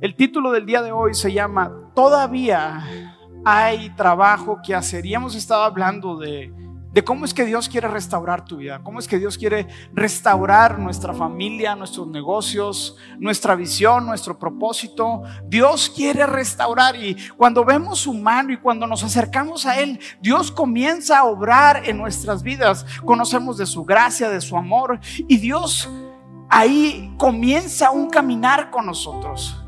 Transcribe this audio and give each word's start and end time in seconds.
El 0.00 0.14
título 0.14 0.52
del 0.52 0.64
día 0.64 0.80
de 0.80 0.92
hoy 0.92 1.12
se 1.12 1.32
llama 1.32 1.72
Todavía 1.92 3.16
hay 3.44 3.90
trabajo 3.96 4.60
que 4.64 4.72
hacer. 4.72 5.04
Y 5.04 5.12
hemos 5.12 5.34
estado 5.34 5.64
hablando 5.64 6.16
de, 6.16 6.54
de 6.92 7.02
cómo 7.02 7.24
es 7.24 7.34
que 7.34 7.44
Dios 7.44 7.68
quiere 7.68 7.88
restaurar 7.88 8.44
tu 8.44 8.58
vida, 8.58 8.80
cómo 8.84 9.00
es 9.00 9.08
que 9.08 9.18
Dios 9.18 9.36
quiere 9.36 9.66
restaurar 9.92 10.78
nuestra 10.78 11.12
familia, 11.14 11.74
nuestros 11.74 12.06
negocios, 12.06 12.96
nuestra 13.18 13.56
visión, 13.56 14.06
nuestro 14.06 14.38
propósito. 14.38 15.24
Dios 15.48 15.92
quiere 15.92 16.26
restaurar 16.26 16.94
y 16.94 17.16
cuando 17.36 17.64
vemos 17.64 17.98
su 17.98 18.14
mano 18.14 18.52
y 18.52 18.56
cuando 18.58 18.86
nos 18.86 19.02
acercamos 19.02 19.66
a 19.66 19.80
Él, 19.80 19.98
Dios 20.20 20.52
comienza 20.52 21.18
a 21.18 21.24
obrar 21.24 21.82
en 21.88 21.98
nuestras 21.98 22.44
vidas. 22.44 22.86
Conocemos 23.04 23.58
de 23.58 23.66
su 23.66 23.84
gracia, 23.84 24.30
de 24.30 24.40
su 24.40 24.56
amor 24.56 25.00
y 25.16 25.38
Dios 25.38 25.90
ahí 26.48 27.12
comienza 27.18 27.90
un 27.90 28.08
caminar 28.08 28.70
con 28.70 28.86
nosotros. 28.86 29.64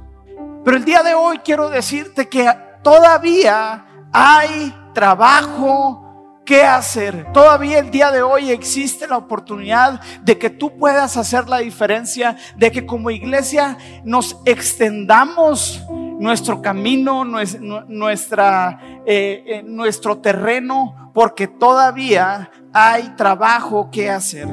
Pero 0.64 0.76
el 0.76 0.84
día 0.84 1.02
de 1.02 1.14
hoy 1.14 1.38
quiero 1.38 1.70
decirte 1.70 2.28
que 2.28 2.50
todavía 2.82 3.86
hay 4.12 4.74
trabajo 4.94 6.06
que 6.44 6.64
hacer. 6.64 7.32
Todavía 7.32 7.78
el 7.78 7.90
día 7.90 8.10
de 8.10 8.22
hoy 8.22 8.50
existe 8.50 9.06
la 9.06 9.16
oportunidad 9.16 10.00
de 10.22 10.38
que 10.38 10.50
tú 10.50 10.76
puedas 10.76 11.16
hacer 11.16 11.48
la 11.48 11.58
diferencia, 11.58 12.36
de 12.56 12.72
que 12.72 12.84
como 12.84 13.10
iglesia 13.10 13.78
nos 14.04 14.36
extendamos 14.44 15.80
nuestro 16.20 16.60
camino, 16.60 17.24
nuestra, 17.24 18.78
eh, 19.06 19.42
eh, 19.46 19.62
nuestro 19.64 20.18
terreno, 20.18 21.10
porque 21.14 21.48
todavía 21.48 22.50
hay 22.74 23.08
trabajo 23.16 23.90
que 23.90 24.10
hacer. 24.10 24.46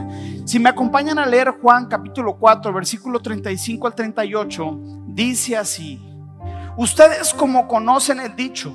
Si 0.45 0.59
me 0.59 0.69
acompañan 0.69 1.19
a 1.19 1.25
leer 1.25 1.55
Juan 1.61 1.87
capítulo 1.87 2.37
4, 2.37 2.71
versículo 2.71 3.19
35 3.19 3.85
al 3.85 3.93
38, 3.93 4.79
dice 5.07 5.57
así, 5.57 6.01
ustedes 6.77 7.33
como 7.33 7.67
conocen 7.67 8.21
el 8.21 8.33
dicho, 8.33 8.73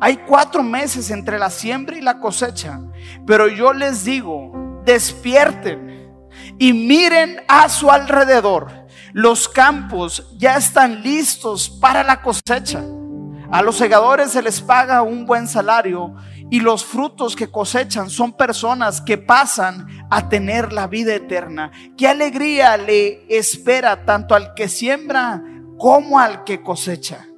hay 0.00 0.16
cuatro 0.16 0.64
meses 0.64 1.12
entre 1.12 1.38
la 1.38 1.50
siembra 1.50 1.96
y 1.96 2.00
la 2.00 2.18
cosecha, 2.18 2.80
pero 3.24 3.46
yo 3.46 3.72
les 3.72 4.04
digo, 4.04 4.82
despierten 4.84 6.10
y 6.58 6.72
miren 6.72 7.42
a 7.46 7.68
su 7.68 7.92
alrededor. 7.92 8.83
Los 9.16 9.48
campos 9.48 10.26
ya 10.38 10.56
están 10.56 11.04
listos 11.04 11.70
para 11.70 12.02
la 12.02 12.20
cosecha. 12.20 12.82
A 13.48 13.62
los 13.62 13.76
segadores 13.76 14.32
se 14.32 14.42
les 14.42 14.60
paga 14.60 15.02
un 15.02 15.24
buen 15.24 15.46
salario 15.46 16.16
y 16.50 16.58
los 16.58 16.84
frutos 16.84 17.36
que 17.36 17.48
cosechan 17.48 18.10
son 18.10 18.32
personas 18.36 19.00
que 19.00 19.16
pasan 19.16 19.86
a 20.10 20.28
tener 20.28 20.72
la 20.72 20.88
vida 20.88 21.14
eterna. 21.14 21.70
Qué 21.96 22.08
alegría 22.08 22.76
le 22.76 23.24
espera 23.28 24.04
tanto 24.04 24.34
al 24.34 24.52
que 24.54 24.68
siembra 24.68 25.44
como 25.78 26.18
al 26.18 26.42
que 26.42 26.60
cosecha. 26.60 27.28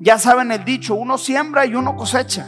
Ya 0.00 0.18
saben 0.18 0.50
el 0.50 0.64
dicho, 0.64 0.94
uno 0.94 1.18
siembra 1.18 1.66
y 1.66 1.74
uno 1.74 1.94
cosecha. 1.94 2.46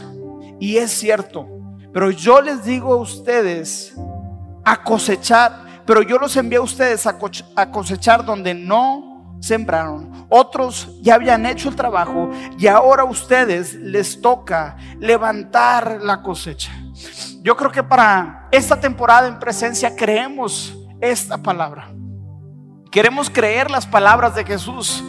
Y 0.59 0.77
es 0.77 0.89
cierto. 0.89 1.47
Pero 1.93 2.09
yo 2.09 2.41
les 2.41 2.65
digo 2.65 2.93
a 2.93 2.97
ustedes 2.97 3.93
a 4.63 4.81
cosechar, 4.81 5.64
pero 5.85 6.01
yo 6.01 6.17
los 6.17 6.35
envié 6.37 6.57
a 6.57 6.61
ustedes 6.61 7.05
a 7.07 7.71
cosechar 7.71 8.25
donde 8.25 8.53
no 8.53 9.15
sembraron. 9.39 10.25
Otros 10.29 10.89
ya 11.01 11.15
habían 11.15 11.45
hecho 11.45 11.69
el 11.69 11.75
trabajo 11.75 12.29
y 12.57 12.67
ahora 12.67 13.03
a 13.03 13.05
ustedes 13.05 13.75
les 13.75 14.19
toca 14.19 14.77
levantar 14.99 15.99
la 16.01 16.21
cosecha. 16.21 16.71
Yo 17.41 17.55
creo 17.55 17.71
que 17.71 17.83
para 17.83 18.47
esta 18.51 18.79
temporada 18.79 19.27
en 19.27 19.39
presencia 19.39 19.95
creemos 19.95 20.75
esta 20.99 21.37
palabra. 21.37 21.91
Queremos 22.91 23.29
creer 23.29 23.69
las 23.69 23.85
palabras 23.85 24.33
de 24.35 24.45
Jesús 24.45 25.03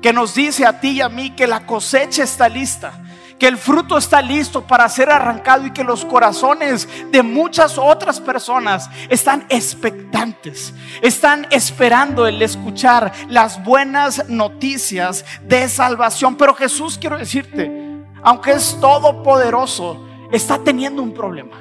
que 0.00 0.12
nos 0.12 0.34
dice 0.34 0.66
a 0.66 0.80
ti 0.80 0.90
y 0.90 1.00
a 1.00 1.08
mí 1.08 1.30
que 1.30 1.46
la 1.46 1.66
cosecha 1.66 2.22
está 2.22 2.48
lista, 2.48 2.92
que 3.40 3.48
el 3.48 3.56
fruto 3.56 3.96
está 3.96 4.20
listo 4.20 4.60
para 4.60 4.86
ser 4.90 5.10
arrancado 5.10 5.66
y 5.66 5.72
que 5.72 5.82
los 5.82 6.04
corazones 6.04 6.86
de 7.10 7.22
muchas 7.22 7.78
otras 7.78 8.20
personas 8.20 8.90
están 9.08 9.46
expectantes, 9.48 10.74
están 11.00 11.46
esperando 11.50 12.26
el 12.26 12.42
escuchar 12.42 13.10
las 13.28 13.64
buenas 13.64 14.28
noticias 14.28 15.24
de 15.42 15.70
salvación. 15.70 16.36
Pero 16.36 16.54
Jesús, 16.54 16.98
quiero 16.98 17.16
decirte, 17.16 18.04
aunque 18.22 18.52
es 18.52 18.78
todopoderoso, 18.78 20.06
está 20.30 20.58
teniendo 20.58 21.02
un 21.02 21.14
problema. 21.14 21.56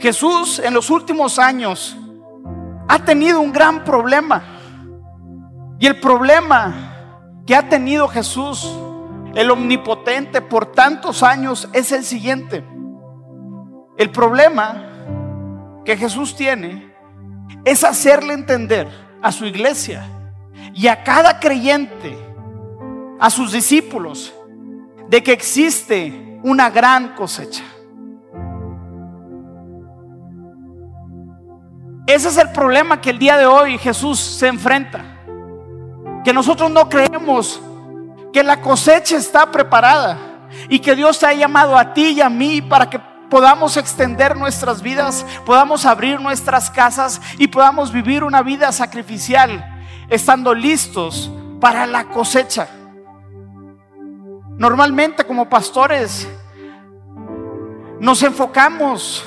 Jesús 0.00 0.58
en 0.58 0.74
los 0.74 0.90
últimos 0.90 1.38
años 1.38 1.96
ha 2.88 2.98
tenido 2.98 3.40
un 3.40 3.52
gran 3.52 3.84
problema. 3.84 4.42
Y 5.78 5.86
el 5.86 6.00
problema 6.00 7.42
que 7.46 7.54
ha 7.54 7.68
tenido 7.68 8.08
Jesús, 8.08 8.68
el 9.34 9.50
omnipotente, 9.50 10.40
por 10.40 10.72
tantos 10.72 11.22
años 11.22 11.68
es 11.72 11.92
el 11.92 12.04
siguiente. 12.04 12.64
El 13.96 14.10
problema 14.10 14.88
que 15.84 15.96
Jesús 15.96 16.36
tiene 16.36 16.92
es 17.64 17.84
hacerle 17.84 18.34
entender 18.34 18.88
a 19.22 19.32
su 19.32 19.46
iglesia 19.46 20.04
y 20.74 20.88
a 20.88 21.02
cada 21.02 21.40
creyente, 21.40 22.16
a 23.20 23.30
sus 23.30 23.52
discípulos, 23.52 24.34
de 25.08 25.22
que 25.22 25.32
existe 25.32 26.40
una 26.42 26.70
gran 26.70 27.14
cosecha. 27.14 27.64
Ese 32.06 32.28
es 32.28 32.36
el 32.36 32.50
problema 32.50 33.00
que 33.00 33.10
el 33.10 33.18
día 33.18 33.36
de 33.36 33.46
hoy 33.46 33.78
Jesús 33.78 34.18
se 34.18 34.48
enfrenta 34.48 35.04
que 36.24 36.32
nosotros 36.32 36.70
no 36.70 36.88
creemos 36.88 37.62
que 38.32 38.42
la 38.42 38.60
cosecha 38.60 39.16
está 39.16 39.50
preparada 39.50 40.18
y 40.68 40.78
que 40.78 40.94
Dios 40.94 41.18
te 41.18 41.26
ha 41.26 41.34
llamado 41.34 41.76
a 41.76 41.92
ti 41.92 42.08
y 42.08 42.20
a 42.20 42.28
mí 42.28 42.62
para 42.62 42.88
que 42.88 42.98
podamos 43.30 43.76
extender 43.76 44.36
nuestras 44.36 44.82
vidas, 44.82 45.24
podamos 45.46 45.86
abrir 45.86 46.20
nuestras 46.20 46.70
casas 46.70 47.20
y 47.38 47.48
podamos 47.48 47.92
vivir 47.92 48.24
una 48.24 48.42
vida 48.42 48.70
sacrificial, 48.72 49.84
estando 50.08 50.54
listos 50.54 51.30
para 51.60 51.86
la 51.86 52.08
cosecha. 52.08 52.68
Normalmente 54.58 55.24
como 55.24 55.48
pastores 55.48 56.28
nos 58.00 58.22
enfocamos, 58.22 59.24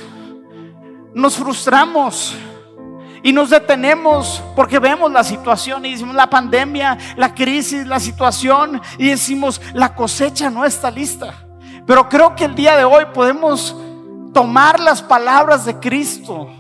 nos 1.13 1.35
frustramos 1.37 2.35
y 3.25 3.33
nos 3.33 3.49
detenemos 3.49 4.43
porque 4.55 4.77
vemos 4.77 5.11
la 5.11 5.23
situación 5.23 5.83
y 5.83 5.93
decimos 5.93 6.13
la 6.13 6.29
pandemia, 6.29 6.95
la 7.17 7.33
crisis, 7.33 7.87
la 7.87 7.99
situación 7.99 8.79
y 8.99 9.07
decimos 9.07 9.59
la 9.73 9.95
cosecha 9.95 10.51
no 10.51 10.63
está 10.63 10.91
lista. 10.91 11.33
Pero 11.87 12.07
creo 12.07 12.35
que 12.35 12.45
el 12.45 12.53
día 12.53 12.77
de 12.77 12.83
hoy 12.83 13.05
podemos 13.15 13.75
tomar 14.31 14.79
las 14.79 15.01
palabras 15.01 15.65
de 15.65 15.79
Cristo 15.79 16.51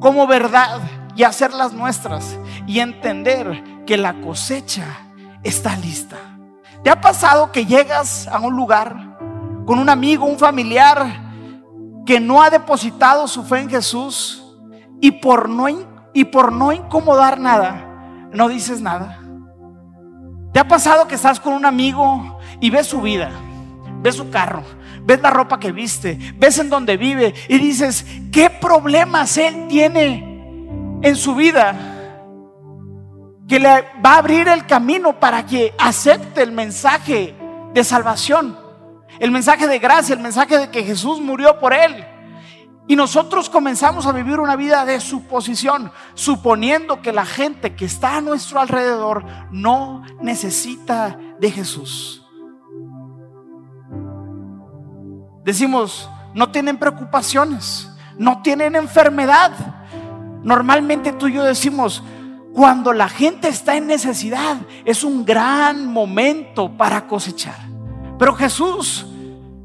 como 0.00 0.26
verdad 0.26 0.82
y 1.16 1.22
hacerlas 1.22 1.72
nuestras 1.72 2.38
y 2.66 2.80
entender 2.80 3.64
que 3.86 3.96
la 3.96 4.20
cosecha 4.20 4.84
está 5.42 5.78
lista. 5.78 6.18
¿Te 6.82 6.90
ha 6.90 7.00
pasado 7.00 7.50
que 7.52 7.64
llegas 7.64 8.28
a 8.28 8.38
un 8.38 8.54
lugar 8.54 9.16
con 9.64 9.78
un 9.78 9.88
amigo, 9.88 10.26
un 10.26 10.38
familiar 10.38 11.06
que 12.04 12.20
no 12.20 12.42
ha 12.42 12.50
depositado 12.50 13.26
su 13.26 13.42
fe 13.44 13.60
en 13.60 13.70
Jesús? 13.70 14.43
Y 15.04 15.10
por 15.10 15.50
no, 15.50 15.66
y 16.14 16.24
por 16.24 16.50
no 16.50 16.72
incomodar 16.72 17.38
nada, 17.38 18.30
no 18.32 18.48
dices 18.48 18.80
nada. 18.80 19.20
¿Te 20.50 20.58
ha 20.58 20.66
pasado 20.66 21.06
que 21.06 21.14
estás 21.14 21.38
con 21.38 21.52
un 21.52 21.66
amigo 21.66 22.38
y 22.58 22.70
ves 22.70 22.86
su 22.86 23.02
vida, 23.02 23.30
ves 24.00 24.14
su 24.14 24.30
carro, 24.30 24.62
ves 25.02 25.20
la 25.20 25.28
ropa 25.28 25.60
que 25.60 25.72
viste, 25.72 26.18
ves 26.38 26.58
en 26.58 26.70
donde 26.70 26.96
vive 26.96 27.34
y 27.50 27.58
dices, 27.58 28.06
¿qué 28.32 28.48
problemas 28.48 29.36
él 29.36 29.66
tiene 29.68 30.48
en 31.02 31.16
su 31.16 31.34
vida? 31.34 31.76
Que 33.46 33.60
le 33.60 33.68
va 34.02 34.14
a 34.14 34.18
abrir 34.20 34.48
el 34.48 34.64
camino 34.64 35.20
para 35.20 35.44
que 35.44 35.74
acepte 35.78 36.42
el 36.42 36.52
mensaje 36.52 37.34
de 37.74 37.84
salvación, 37.84 38.58
el 39.20 39.30
mensaje 39.30 39.68
de 39.68 39.78
gracia, 39.78 40.14
el 40.14 40.22
mensaje 40.22 40.56
de 40.56 40.70
que 40.70 40.82
Jesús 40.82 41.20
murió 41.20 41.60
por 41.60 41.74
él. 41.74 42.06
Y 42.86 42.96
nosotros 42.96 43.48
comenzamos 43.48 44.06
a 44.06 44.12
vivir 44.12 44.38
una 44.38 44.56
vida 44.56 44.84
de 44.84 45.00
suposición, 45.00 45.90
suponiendo 46.12 47.00
que 47.00 47.12
la 47.12 47.24
gente 47.24 47.74
que 47.74 47.86
está 47.86 48.18
a 48.18 48.20
nuestro 48.20 48.60
alrededor 48.60 49.24
no 49.50 50.02
necesita 50.20 51.18
de 51.40 51.50
Jesús. 51.50 52.22
Decimos, 55.44 56.10
no 56.34 56.50
tienen 56.50 56.76
preocupaciones, 56.76 57.90
no 58.18 58.42
tienen 58.42 58.76
enfermedad. 58.76 59.52
Normalmente 60.42 61.12
tú 61.12 61.28
y 61.28 61.34
yo 61.34 61.42
decimos, 61.42 62.02
cuando 62.52 62.92
la 62.92 63.08
gente 63.08 63.48
está 63.48 63.76
en 63.76 63.86
necesidad, 63.86 64.58
es 64.84 65.04
un 65.04 65.24
gran 65.24 65.86
momento 65.86 66.76
para 66.76 67.06
cosechar. 67.06 67.56
Pero 68.18 68.34
Jesús 68.34 69.06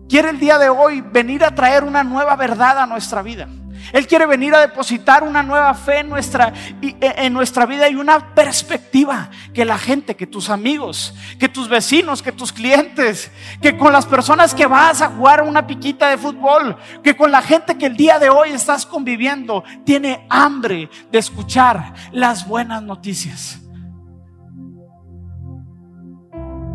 quiere 0.10 0.32
el 0.32 0.40
día 0.40 0.58
de 0.58 0.68
hoy 0.68 1.02
venir 1.02 1.44
a 1.46 1.54
traer 1.54 1.84
una 1.84 2.04
nueva 2.04 2.36
verdad 2.36 2.80
a 2.80 2.86
nuestra 2.86 3.22
vida. 3.22 3.48
Él 3.94 4.08
quiere 4.08 4.26
venir 4.26 4.54
a 4.54 4.60
depositar 4.60 5.24
una 5.24 5.42
nueva 5.42 5.74
fe 5.74 6.00
en 6.00 6.10
nuestra, 6.10 6.54
e, 6.82 6.98
en 7.00 7.34
nuestra 7.34 7.66
vida 7.66 7.90
y 7.90 7.96
una 7.96 8.36
perspectiva 8.36 9.30
que 9.54 9.66
la 9.66 9.78
gente, 9.78 10.16
que 10.16 10.28
tus 10.28 10.50
amigos, 10.50 11.16
que 11.40 11.48
tus 11.48 11.70
vecinos, 11.70 12.22
que 12.22 12.32
tus 12.32 12.52
clientes, 12.52 13.32
que 13.62 13.78
con 13.78 13.94
las 13.94 14.06
personas 14.06 14.54
que 14.54 14.68
vas 14.68 15.02
a 15.02 15.10
jugar 15.10 15.44
una 15.44 15.66
piquita 15.66 16.10
de 16.10 16.18
fútbol, 16.18 16.78
que 17.04 17.16
con 17.16 17.32
la 17.32 17.42
gente 17.42 17.78
que 17.78 17.86
el 17.86 17.96
día 17.96 18.20
de 18.20 18.30
hoy 18.30 18.50
estás 18.50 18.86
conviviendo, 18.86 19.64
tiene 19.86 20.26
hambre 20.30 20.90
de 21.12 21.20
escuchar 21.20 21.94
las 22.12 22.48
buenas 22.48 22.84
noticias. 22.84 23.60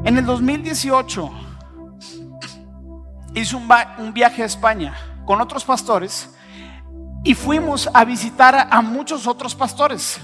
En 0.05 0.19
el 0.19 0.27
2018 0.27 1.54
hice 3.35 3.57
un, 3.57 4.13
viaje 4.13 4.43
a 4.43 4.47
España 4.47 4.95
con 5.27 5.41
otros 5.41 5.65
pastores 5.65 6.35
y 7.25 7.35
fuimos 7.35 7.91
a 7.93 8.05
visitar 8.05 8.69
a 8.71 8.83
muchos 8.83 9.27
otros 9.27 9.55
pastores. 9.55 10.21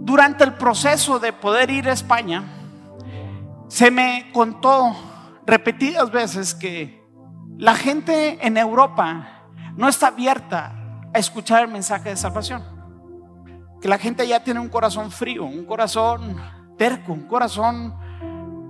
Durante 0.00 0.44
el 0.44 0.54
proceso 0.54 1.18
de 1.18 1.32
poder 1.32 1.70
ir 1.70 1.88
a 1.88 1.92
España, 1.92 2.42
se 3.68 3.90
me 3.90 4.30
contó 4.32 4.94
repetidas 5.46 6.10
veces 6.10 6.54
que 6.54 7.02
la 7.56 7.74
gente 7.74 8.44
en 8.46 8.56
Europa 8.56 9.46
no 9.76 9.88
está 9.88 10.08
abierta 10.08 10.74
a 11.12 11.18
escuchar 11.18 11.62
el 11.62 11.70
mensaje 11.70 12.10
de 12.10 12.16
salvación. 12.16 12.62
Que 13.80 13.88
la 13.88 13.98
gente 13.98 14.26
ya 14.26 14.42
tiene 14.42 14.60
un 14.60 14.68
corazón 14.68 15.10
frío, 15.10 15.44
un 15.44 15.64
corazón 15.64 16.36
terco, 16.76 17.12
un 17.12 17.26
corazón 17.26 17.94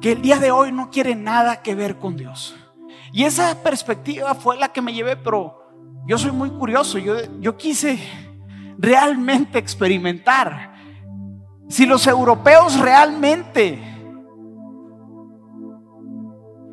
que 0.01 0.13
el 0.13 0.23
día 0.23 0.39
de 0.39 0.51
hoy 0.51 0.73
no 0.73 0.91
quiere 0.91 1.15
nada 1.15 1.63
que 1.63 1.75
ver 1.75 1.99
con 1.99 2.17
Dios. 2.17 2.55
Y 3.13 3.25
esa 3.25 3.63
perspectiva 3.63 4.35
fue 4.35 4.57
la 4.57 4.69
que 4.69 4.83
me 4.83 4.93
llevé, 4.93 5.17
pero 5.17 5.63
yo 6.07 6.19
soy 6.19 6.33
muy 6.33 6.51
curioso, 6.51 6.99
yo, 6.99 7.15
yo 7.41 7.57
quise 7.57 7.99
realmente 8.79 9.59
experimentar 9.59 10.75
si 11.69 11.87
los 11.87 12.07
europeos 12.07 12.79
realmente 12.79 13.83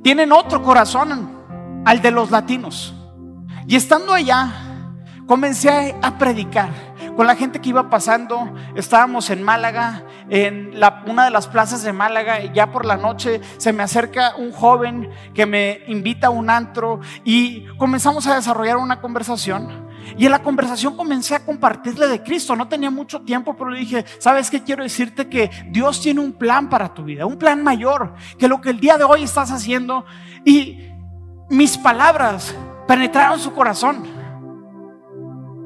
tienen 0.03 0.31
otro 0.31 0.62
corazón 0.63 1.83
al 1.85 2.01
de 2.01 2.12
los 2.12 2.31
latinos. 2.31 2.94
Y 3.68 3.75
estando 3.75 4.13
allá, 4.13 4.51
comencé 5.27 5.95
a 6.01 6.18
predicar 6.18 6.69
con 7.15 7.27
la 7.27 7.35
gente 7.35 7.62
que 7.62 7.69
iba 7.69 7.89
pasando. 7.89 8.53
Estábamos 8.75 9.29
en 9.29 9.44
Málaga, 9.44 10.03
en 10.31 10.72
una 11.07 11.25
de 11.25 11.30
las 11.30 11.48
plazas 11.48 11.83
de 11.83 11.92
Málaga, 11.92 12.42
y 12.42 12.54
ya 12.54 12.72
por 12.72 12.86
la 12.86 12.95
noche 12.95 13.42
se 13.57 13.74
me 13.74 13.83
acerca 13.83 14.38
un 14.38 14.54
joven 14.54 15.10
que 15.33 15.45
me 15.45 15.81
invita 15.88 16.28
a 16.28 16.30
un 16.30 16.50
antro 16.50 17.01
y 17.25 17.68
comenzamos 17.75 18.25
a 18.28 18.36
desarrollar 18.36 18.78
una 18.78 19.01
conversación. 19.01 19.92
Y 20.18 20.25
en 20.25 20.31
la 20.31 20.42
conversación 20.42 20.95
comencé 20.95 21.36
a 21.36 21.45
compartirle 21.45 22.07
de 22.07 22.24
Cristo. 22.24 22.56
No 22.56 22.69
tenía 22.69 22.89
mucho 22.89 23.22
tiempo, 23.22 23.57
pero 23.57 23.72
le 23.72 23.80
dije, 23.80 24.06
¿sabes 24.19 24.50
qué? 24.50 24.63
Quiero 24.63 24.83
decirte 24.83 25.28
que 25.28 25.51
Dios 25.68 26.01
tiene 26.01 26.22
un 26.22 26.31
plan 26.31 26.69
para 26.69 26.94
tu 26.94 27.04
vida, 27.04 27.25
un 27.25 27.38
plan 27.38 27.62
mayor 27.62 28.16
que 28.39 28.48
lo 28.48 28.62
que 28.62 28.69
el 28.69 28.80
día 28.80 28.98
de 28.98 29.04
hoy 29.04 29.24
estás 29.24 29.51
haciendo. 29.51 30.06
Y 30.45 30.80
mis 31.50 31.78
palabras 31.78 32.56
penetraron 32.88 33.38
su 33.38 33.54
corazón. 33.54 34.06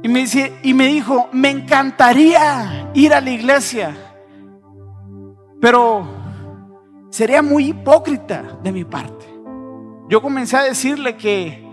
Y 0.02 0.08
me, 0.08 0.20
dice, 0.20 0.54
y 0.64 0.74
me 0.74 0.88
dijo, 0.88 1.30
me 1.32 1.50
encantaría 1.50 2.90
ir 2.96 3.14
a 3.14 3.22
la 3.22 3.30
iglesia, 3.30 4.05
pero 5.66 6.06
sería 7.10 7.42
muy 7.42 7.70
hipócrita 7.70 8.60
de 8.62 8.72
mi 8.72 8.86
parte. 8.86 9.26
Yo 10.08 10.22
comencé 10.22 10.58
a 10.58 10.62
decirle 10.62 11.18
que 11.18 11.68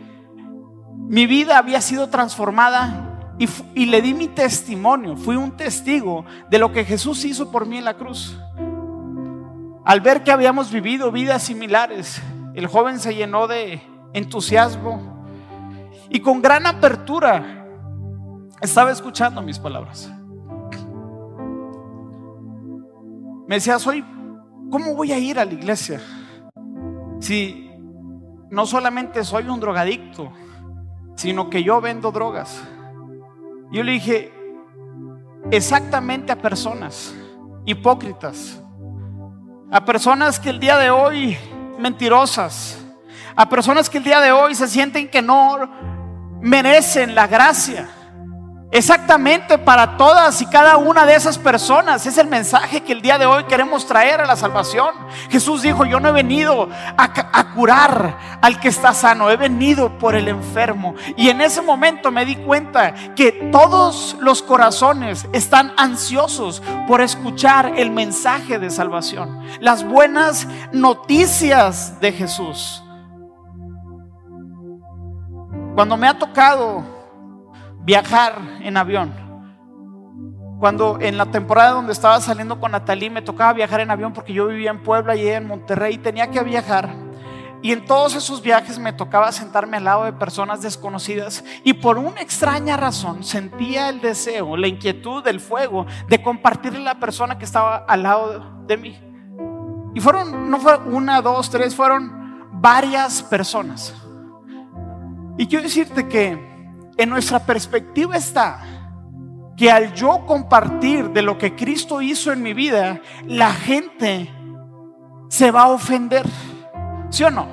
mi 0.97 1.27
vida 1.27 1.59
había 1.59 1.83
sido 1.83 2.09
transformada 2.09 3.35
y, 3.75 3.85
le 3.85 4.01
di 4.01 4.15
mi 4.15 4.29
testimonio, 4.29 5.15
fui 5.19 5.37
un 5.37 5.59
testigo 5.59 6.25
de 6.49 6.59
lo 6.59 6.73
que 6.73 6.87
Jesús 6.87 7.23
hizo 7.27 7.53
por 7.53 7.67
mí 7.67 7.77
en 7.77 7.85
la 7.85 7.93
cruz. 7.99 8.41
Al 9.85 10.01
ver 10.01 10.25
que 10.25 10.33
habíamos 10.33 10.73
vivido 10.73 11.13
vidas 11.13 11.43
similares, 11.43 12.23
el 12.55 12.69
joven 12.69 12.99
se 12.99 13.15
llenó 13.15 13.47
de 13.47 13.83
entusiasmo 14.15 15.23
y 16.09 16.21
con 16.21 16.41
gran 16.41 16.67
apertura 16.67 17.67
estaba 18.63 18.91
escuchando 18.91 19.43
mis 19.43 19.59
palabras. 19.59 20.11
Me 23.53 23.57
decía, 23.57 23.79
soy, 23.79 24.03
¿cómo 24.71 24.95
voy 24.95 25.13
a 25.13 25.19
ir 25.19 25.39
a 25.39 25.45
la 25.45 25.53
iglesia? 25.53 26.01
Si 27.21 27.71
no 28.49 28.65
solamente 28.65 29.23
soy 29.25 29.47
un 29.47 29.61
drogadicto, 29.61 30.33
sino 31.17 31.51
que 31.51 31.63
yo 31.63 31.79
vendo 31.83 32.11
drogas. 32.13 32.63
Yo 33.71 33.83
le 33.83 33.93
dije, 33.93 34.33
exactamente 35.51 36.33
a 36.33 36.41
personas 36.41 37.15
hipócritas, 37.67 38.59
a 39.71 39.85
personas 39.85 40.41
que 40.41 40.49
el 40.49 40.59
día 40.59 40.79
de 40.79 40.89
hoy 40.89 41.37
mentirosas, 41.79 42.83
a 43.37 43.51
personas 43.51 43.91
que 43.91 43.99
el 43.99 44.05
día 44.05 44.21
de 44.21 44.33
hoy 44.33 44.55
se 44.55 44.67
sienten 44.67 45.11
que 45.11 45.21
no 45.21 45.59
merecen 46.41 47.15
la 47.15 47.27
gracia 47.27 47.87
Exactamente 48.73 49.59
para 49.59 49.99
todas 49.99 50.41
y 50.41 50.47
cada 50.47 50.79
una 50.79 51.05
de 51.05 51.15
esas 51.15 51.37
personas 51.37 52.07
es 52.07 52.17
el 52.17 52.27
mensaje 52.27 52.81
que 52.81 52.95
el 52.95 53.03
día 53.03 53.19
de 53.19 53.27
hoy 53.27 53.45
queremos 53.45 53.87
traer 53.87 54.23
a 54.23 54.25
la 54.25 54.35
salvación. 54.35 54.95
Jesús 55.29 55.61
dijo, 55.61 55.85
yo 55.85 56.01
no 56.01 56.09
he 56.09 56.13
venido 56.13 56.71
a, 56.97 57.53
curar 57.55 58.39
al 58.41 58.59
que 58.61 58.69
está 58.69 58.95
sano, 58.95 59.31
he 59.31 59.37
venido 59.37 59.99
por 59.99 60.15
el 60.15 60.27
enfermo. 60.27 60.95
Y 61.19 61.29
en 61.29 61.43
ese 61.43 61.61
momento 61.61 62.11
me 62.11 62.25
di 62.25 62.37
cuenta 62.37 62.95
que 63.15 63.51
todos 63.53 64.17
los 64.21 64.41
corazones 64.41 65.29
están 65.35 65.75
ansiosos 65.77 66.63
por 66.89 67.03
escuchar 67.03 67.75
el 67.77 67.91
mensaje 67.91 68.59
de 68.59 68.71
salvación, 68.71 69.43
las 69.61 69.85
buenas 69.85 70.49
noticias 70.73 72.01
de 72.01 72.11
Jesús. 72.13 72.83
Cuando 75.75 75.99
me 75.99 76.09
ha 76.09 76.19
tocado 76.19 77.02
viajar 77.85 78.39
en 78.61 78.77
avión. 78.77 79.13
Cuando 80.59 80.99
en 81.01 81.19
la 81.19 81.27
temporada 81.27 81.73
donde 81.73 81.93
estaba 81.93 82.21
saliendo 82.21 82.61
con 82.61 82.73
Natalie 82.73 83.11
me 83.11 83.23
tocaba 83.23 83.53
viajar 83.53 83.81
en 83.81 83.91
avión 83.91 84.13
porque 84.13 84.33
yo 84.33 84.47
vivía 84.47 84.71
en 84.71 84.83
Puebla 84.83 85.17
y 85.17 85.27
en 85.27 85.47
Monterrey 85.47 85.95
y 85.95 85.99
tenía 85.99 86.31
que 86.31 86.41
viajar. 86.43 86.95
Y 87.63 87.71
en 87.73 87.85
todos 87.85 88.17
esos 88.17 88.43
viajes 88.43 88.79
me 88.79 88.93
tocaba 88.93 89.31
sentarme 89.31 89.77
al 89.77 89.85
lado 89.85 90.05
de 90.05 90.13
personas 90.13 90.63
desconocidas 90.63 91.45
y 91.63 91.75
por 91.75 91.97
una 91.97 92.21
extraña 92.21 92.77
razón 92.77 93.23
sentía 93.23 93.89
el 93.89 94.01
deseo, 94.01 94.57
la 94.57 94.67
inquietud, 94.67 95.27
el 95.29 95.41
fuego 95.41 95.87
de 96.09 96.21
compartirle 96.23 96.81
la 96.81 96.99
persona 96.99 97.39
que 97.39 97.45
estaba 97.45 97.77
al 97.77 98.03
lado 98.03 98.65
de 98.67 98.77
mí. 98.77 99.01
Y 99.95 100.01
fueron, 100.01 100.51
no 100.51 100.59
fue 100.59 100.77
una, 100.79 101.21
dos, 101.23 101.51
tres, 101.51 101.75
fueron 101.75 102.51
varias 102.53 103.23
personas. 103.23 103.95
Y 105.39 105.47
quiero 105.47 105.63
decirte 105.63 106.09
que 106.09 106.52
en 106.97 107.09
nuestra 107.11 107.41
perspectiva 107.41 108.17
está 108.17 108.61
que 109.57 109.71
al 109.71 109.95
yo 109.95 110.25
compartir 110.27 111.11
de 111.11 111.23
lo 111.23 111.39
que 111.39 111.55
Cristo 111.55 112.01
hizo 112.01 112.33
en 112.33 112.43
mi 112.43 112.55
vida, 112.55 113.01
la 113.27 113.53
gente 113.53 114.31
se 115.29 115.51
va 115.51 115.63
a 115.63 115.69
ofender. 115.69 116.27
¿Sí 117.11 117.25
o 117.25 117.31
no? 117.31 117.47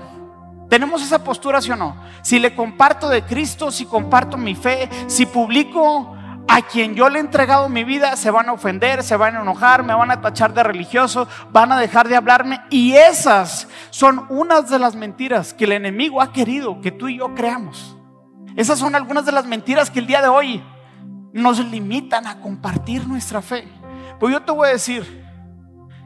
¿Tenemos 0.70 1.02
esa 1.02 1.24
postura, 1.24 1.62
sí 1.62 1.72
o 1.72 1.76
no? 1.76 1.96
Si 2.22 2.40
le 2.40 2.56
comparto 2.56 3.10
de 3.10 3.24
Cristo, 3.24 3.72
si 3.72 3.86
comparto 3.86 4.38
mi 4.38 4.56
fe, 4.56 4.90
si 5.08 5.26
publico 5.26 6.16
a 6.48 6.62
quien 6.64 6.96
yo 6.96 7.10
le 7.10 7.20
he 7.20 7.22
entregado 7.22 7.70
mi 7.70 7.84
vida, 7.84 8.16
se 8.16 8.32
van 8.32 8.50
a 8.50 8.54
ofender, 8.54 9.04
se 9.04 9.16
van 9.16 9.36
a 9.36 9.42
enojar, 9.42 9.84
me 9.84 9.94
van 9.94 10.10
a 10.10 10.20
tachar 10.20 10.54
de 10.54 10.64
religioso, 10.64 11.28
van 11.52 11.72
a 11.72 11.80
dejar 11.80 12.08
de 12.08 12.16
hablarme. 12.16 12.62
Y 12.70 12.94
esas 12.94 13.68
son 13.92 14.26
unas 14.30 14.70
de 14.70 14.80
las 14.80 14.96
mentiras 14.96 15.54
que 15.54 15.66
el 15.66 15.74
enemigo 15.74 16.22
ha 16.22 16.32
querido 16.34 16.82
que 16.82 16.92
tú 16.92 17.08
y 17.08 17.20
yo 17.20 17.36
creamos. 17.36 17.99
Esas 18.56 18.80
son 18.80 18.96
algunas 18.96 19.26
de 19.26 19.32
las 19.32 19.46
mentiras 19.46 19.90
que 19.90 20.00
el 20.00 20.08
día 20.08 20.22
de 20.22 20.28
hoy 20.28 20.64
nos 21.34 21.64
limitan 21.66 22.28
a 22.28 22.40
compartir 22.42 23.08
nuestra 23.08 23.42
fe. 23.42 23.68
Pues 24.20 24.34
yo 24.34 24.42
te 24.42 24.52
voy 24.52 24.68
a 24.68 24.72
decir, 24.72 25.26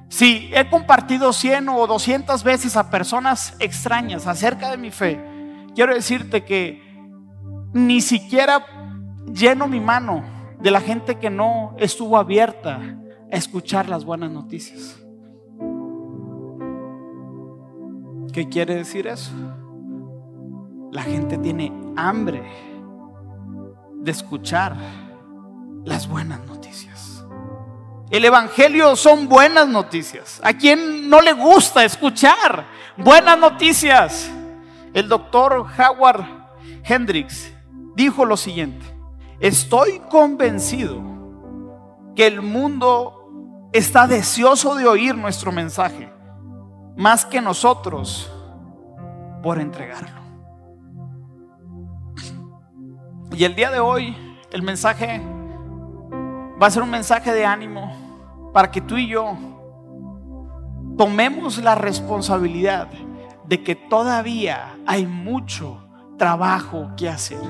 si 0.10 0.52
he 0.54 0.70
compartido 0.70 1.34
100 1.34 1.70
o 1.70 1.88
200 1.88 2.44
veces 2.44 2.78
a 2.78 2.90
personas 2.90 3.56
extrañas 3.60 4.28
acerca 4.28 4.70
de 4.70 4.78
mi 4.78 4.92
fe, 4.92 5.20
quiero 5.74 5.94
decirte 5.94 6.44
que 6.44 6.82
ni 7.74 8.02
siquiera 8.02 8.66
lleno 9.34 9.68
mi 9.68 9.80
mano 9.80 10.24
de 10.60 10.72
la 10.72 10.82
gente 10.82 11.16
que 11.16 11.30
no 11.30 11.76
estuvo 11.80 12.18
abierta 12.18 12.80
a 13.32 13.36
escuchar 13.36 13.90
las 13.90 14.06
buenas 14.06 14.32
noticias. 14.32 15.00
¿Qué 18.32 18.48
quiere 18.50 18.76
decir 18.76 19.08
eso? 19.08 19.32
La 20.94 21.02
gente 21.02 21.40
tiene 21.40 21.74
hambre 21.96 22.44
de 23.96 24.12
escuchar 24.12 24.76
las 25.84 26.08
buenas 26.08 26.46
noticias. 26.46 27.26
El 28.12 28.24
Evangelio 28.26 28.96
son 28.96 29.28
buenas 29.28 29.68
noticias. 29.68 30.40
¿A 30.44 30.54
quien 30.54 31.10
no 31.10 31.20
le 31.20 31.34
gusta 31.34 31.84
escuchar 31.84 32.68
buenas 32.96 33.40
noticias? 33.40 34.30
El 34.94 35.10
doctor 35.10 35.66
Howard 35.80 36.28
Hendricks 36.84 37.52
dijo 37.96 38.24
lo 38.24 38.38
siguiente, 38.38 38.86
estoy 39.40 40.00
convencido 40.12 41.02
que 42.16 42.28
el 42.28 42.44
mundo 42.44 43.70
está 43.74 44.06
deseoso 44.06 44.76
de 44.76 44.88
oír 44.88 45.18
nuestro 45.18 45.52
mensaje, 45.52 46.14
más 46.96 47.26
que 47.26 47.42
nosotros 47.42 48.32
por 49.42 49.60
entregarlo. 49.60 50.23
Y 53.36 53.46
el 53.46 53.56
día 53.56 53.72
de 53.72 53.80
hoy 53.80 54.16
el 54.52 54.62
mensaje 54.62 55.20
va 56.62 56.68
a 56.68 56.72
ser 56.72 56.84
un 56.84 56.92
mensaje 56.92 57.34
de 57.34 57.46
ánimo 57.46 58.52
para 58.54 58.70
que 58.70 58.80
tú 58.80 58.96
y 58.96 59.08
yo 59.08 59.36
tomemos 60.98 61.58
la 61.58 61.74
responsabilidad 61.74 62.90
de 63.46 63.64
que 63.64 63.76
todavía 63.76 64.78
hay 64.86 65.08
mucho 65.08 65.84
trabajo 66.18 66.92
que 66.96 67.10
hacer. 67.10 67.42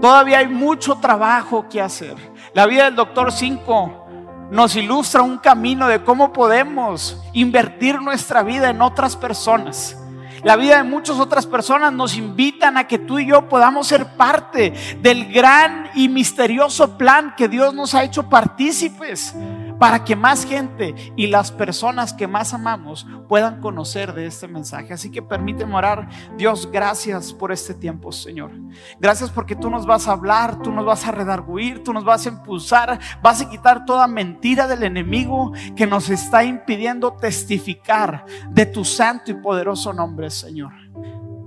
Todavía 0.00 0.38
hay 0.38 0.48
mucho 0.48 0.94
trabajo 0.96 1.68
que 1.68 1.82
hacer. 1.82 2.16
La 2.54 2.66
vida 2.66 2.84
del 2.84 2.96
doctor 2.96 3.30
5 3.30 4.06
nos 4.50 4.74
ilustra 4.74 5.20
un 5.20 5.36
camino 5.36 5.86
de 5.86 6.02
cómo 6.02 6.32
podemos 6.32 7.22
invertir 7.34 8.00
nuestra 8.00 8.42
vida 8.42 8.70
en 8.70 8.80
otras 8.80 9.16
personas. 9.16 9.97
La 10.42 10.56
vida 10.56 10.76
de 10.78 10.84
muchas 10.84 11.18
otras 11.18 11.46
personas 11.46 11.92
nos 11.92 12.16
invitan 12.16 12.76
a 12.76 12.86
que 12.86 12.98
tú 12.98 13.18
y 13.18 13.26
yo 13.26 13.48
podamos 13.48 13.86
ser 13.86 14.06
parte 14.16 14.72
del 15.00 15.32
gran 15.32 15.90
y 15.94 16.08
misterioso 16.08 16.96
plan 16.96 17.34
que 17.36 17.48
Dios 17.48 17.74
nos 17.74 17.94
ha 17.94 18.04
hecho 18.04 18.28
partícipes 18.28 19.34
para 19.78 20.04
que 20.04 20.16
más 20.16 20.44
gente 20.44 20.94
y 21.16 21.28
las 21.28 21.52
personas 21.52 22.12
que 22.12 22.26
más 22.26 22.52
amamos 22.52 23.06
puedan 23.28 23.60
conocer 23.60 24.14
de 24.14 24.26
este 24.26 24.48
mensaje. 24.48 24.92
Así 24.92 25.10
que 25.10 25.22
permíteme 25.22 25.74
orar. 25.74 26.08
Dios, 26.36 26.68
gracias 26.70 27.32
por 27.32 27.52
este 27.52 27.74
tiempo, 27.74 28.12
Señor. 28.12 28.50
Gracias 28.98 29.30
porque 29.30 29.56
tú 29.56 29.70
nos 29.70 29.86
vas 29.86 30.08
a 30.08 30.12
hablar, 30.12 30.60
tú 30.62 30.72
nos 30.72 30.84
vas 30.84 31.06
a 31.06 31.12
redarguir, 31.12 31.82
tú 31.82 31.92
nos 31.92 32.04
vas 32.04 32.26
a 32.26 32.30
impulsar, 32.30 32.98
vas 33.22 33.40
a 33.40 33.48
quitar 33.48 33.84
toda 33.84 34.06
mentira 34.06 34.66
del 34.66 34.82
enemigo 34.82 35.52
que 35.76 35.86
nos 35.86 36.10
está 36.10 36.44
impidiendo 36.44 37.12
testificar 37.12 38.24
de 38.50 38.66
tu 38.66 38.84
santo 38.84 39.30
y 39.30 39.34
poderoso 39.34 39.92
nombre, 39.92 40.30
Señor. 40.30 40.72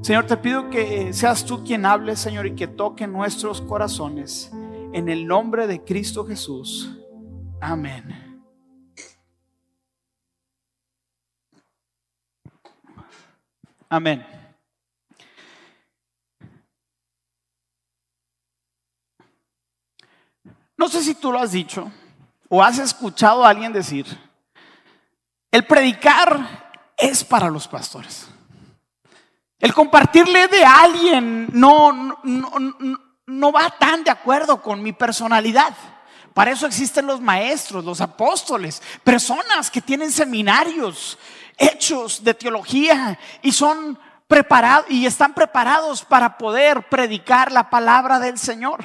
Señor, 0.01 0.25
te 0.25 0.37
pido 0.37 0.69
que 0.69 1.13
seas 1.13 1.45
tú 1.45 1.63
quien 1.63 1.85
hable, 1.85 2.15
Señor, 2.15 2.47
y 2.47 2.55
que 2.55 2.67
toque 2.67 3.05
nuestros 3.05 3.61
corazones. 3.61 4.51
En 4.93 5.09
el 5.09 5.27
nombre 5.27 5.67
de 5.67 5.83
Cristo 5.83 6.25
Jesús. 6.25 7.00
Amén. 7.61 8.31
Amén. 13.87 14.25
No 20.75 20.87
sé 20.89 21.03
si 21.03 21.13
tú 21.13 21.31
lo 21.31 21.39
has 21.39 21.51
dicho 21.51 21.91
o 22.49 22.63
has 22.63 22.79
escuchado 22.79 23.45
a 23.45 23.49
alguien 23.49 23.71
decir, 23.71 24.07
el 25.51 25.63
predicar 25.67 26.91
es 26.97 27.23
para 27.23 27.49
los 27.51 27.67
pastores. 27.67 28.27
El 29.59 29.73
compartirle 29.75 30.47
de 30.47 30.65
alguien 30.65 31.49
no, 31.53 31.93
no, 31.93 32.19
no, 32.23 32.99
no 33.27 33.51
va 33.51 33.69
tan 33.77 34.03
de 34.03 34.09
acuerdo 34.09 34.61
con 34.61 34.81
mi 34.81 34.93
personalidad. 34.93 35.75
Para 36.33 36.51
eso 36.51 36.65
existen 36.65 37.05
los 37.05 37.19
maestros, 37.19 37.83
los 37.83 37.99
apóstoles, 37.99 38.81
personas 39.03 39.69
que 39.69 39.81
tienen 39.81 40.11
seminarios 40.11 41.17
hechos 41.57 42.23
de 42.23 42.33
teología 42.33 43.19
y 43.41 43.51
son 43.51 43.99
preparados 44.27 44.89
y 44.89 45.05
están 45.05 45.33
preparados 45.33 46.05
para 46.05 46.37
poder 46.37 46.87
predicar 46.87 47.51
la 47.51 47.69
palabra 47.69 48.19
del 48.19 48.39
Señor. 48.39 48.83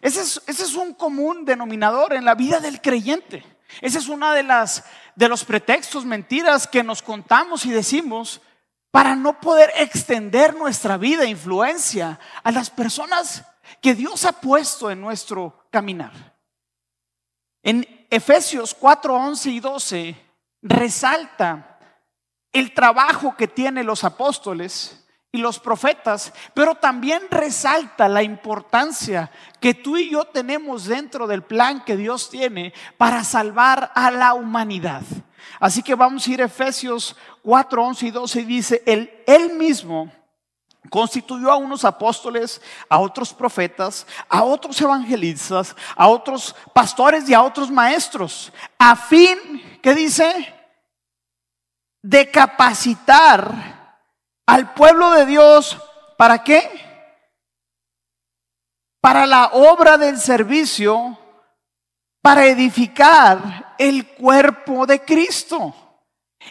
Ese 0.00 0.22
es, 0.22 0.74
un 0.74 0.94
común 0.94 1.44
denominador 1.44 2.14
en 2.14 2.24
la 2.24 2.34
vida 2.34 2.58
del 2.58 2.80
creyente. 2.80 3.44
Ese 3.80 3.98
es 3.98 4.08
uno 4.08 4.32
de, 4.32 4.42
las, 4.42 4.82
de 5.14 5.28
los 5.28 5.44
pretextos, 5.44 6.04
mentiras 6.04 6.66
que 6.66 6.82
nos 6.82 7.02
contamos 7.02 7.64
y 7.66 7.70
decimos 7.70 8.40
para 8.90 9.14
no 9.14 9.38
poder 9.40 9.70
extender 9.76 10.56
nuestra 10.56 10.96
vida 10.96 11.22
e 11.22 11.28
influencia 11.28 12.18
a 12.42 12.50
las 12.50 12.70
personas 12.70 13.44
que 13.80 13.94
Dios 13.94 14.24
ha 14.24 14.32
puesto 14.32 14.90
en 14.90 15.00
nuestro 15.00 15.68
caminar. 15.70 16.39
En 17.62 18.06
Efesios 18.10 18.74
4, 18.74 19.14
11 19.14 19.50
y 19.50 19.60
12 19.60 20.16
resalta 20.62 21.78
el 22.52 22.74
trabajo 22.74 23.36
que 23.36 23.48
tienen 23.48 23.86
los 23.86 24.04
apóstoles 24.04 25.06
y 25.32 25.38
los 25.38 25.60
profetas, 25.60 26.32
pero 26.54 26.74
también 26.74 27.22
resalta 27.30 28.08
la 28.08 28.22
importancia 28.22 29.30
que 29.60 29.74
tú 29.74 29.96
y 29.96 30.10
yo 30.10 30.24
tenemos 30.24 30.86
dentro 30.86 31.26
del 31.26 31.42
plan 31.42 31.84
que 31.84 31.96
Dios 31.96 32.30
tiene 32.30 32.72
para 32.96 33.22
salvar 33.22 33.92
a 33.94 34.10
la 34.10 34.34
humanidad. 34.34 35.02
Así 35.60 35.82
que 35.82 35.94
vamos 35.94 36.26
a 36.26 36.30
ir 36.30 36.42
a 36.42 36.46
Efesios 36.46 37.16
4, 37.42 37.84
11 37.84 38.06
y 38.06 38.10
12 38.10 38.40
y 38.40 38.44
dice, 38.44 38.82
él, 38.86 39.22
él 39.26 39.54
mismo 39.54 40.10
constituyó 40.88 41.50
a 41.50 41.56
unos 41.56 41.84
apóstoles, 41.84 42.60
a 42.88 42.98
otros 42.98 43.34
profetas, 43.34 44.06
a 44.28 44.42
otros 44.42 44.80
evangelistas, 44.80 45.76
a 45.94 46.08
otros 46.08 46.54
pastores 46.72 47.28
y 47.28 47.34
a 47.34 47.42
otros 47.42 47.70
maestros, 47.70 48.52
a 48.78 48.96
fin, 48.96 49.78
¿qué 49.82 49.94
dice? 49.94 50.54
De 52.02 52.30
capacitar 52.30 54.00
al 54.46 54.72
pueblo 54.72 55.10
de 55.10 55.26
Dios, 55.26 55.76
¿para 56.16 56.42
qué? 56.42 56.68
Para 59.00 59.26
la 59.26 59.50
obra 59.52 59.98
del 59.98 60.18
servicio, 60.18 61.18
para 62.22 62.46
edificar 62.46 63.74
el 63.78 64.06
cuerpo 64.08 64.86
de 64.86 65.04
Cristo. 65.04 65.74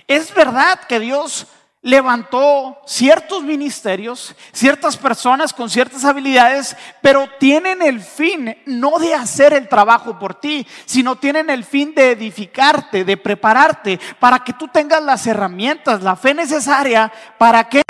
Es 0.08 0.34
verdad 0.34 0.80
que 0.82 1.00
Dios 1.00 1.48
levantó 1.82 2.82
ciertos 2.86 3.44
ministerios, 3.44 4.36
ciertas 4.52 4.98
personas 4.98 5.54
con 5.54 5.70
ciertas 5.70 6.04
habilidades, 6.04 6.76
pero 7.02 7.30
tienen 7.40 7.82
el 7.82 8.02
fin 8.02 8.58
no 8.66 9.00
de 9.00 9.14
hacer 9.14 9.54
el 9.54 9.70
trabajo 9.70 10.20
por 10.20 10.36
ti, 10.36 10.68
sino 10.86 11.16
tienen 11.16 11.50
el 11.50 11.64
fin 11.64 11.94
de 11.96 12.12
edificarte, 12.12 13.06
de 13.06 13.18
prepararte, 13.18 14.00
para 14.20 14.40
que 14.40 14.54
tú 14.54 14.68
tengas 14.68 15.02
las 15.02 15.26
herramientas, 15.26 16.04
la 16.04 16.16
fe 16.16 16.34
necesaria, 16.34 17.12
¿para 17.38 17.70
qué? 17.70 17.84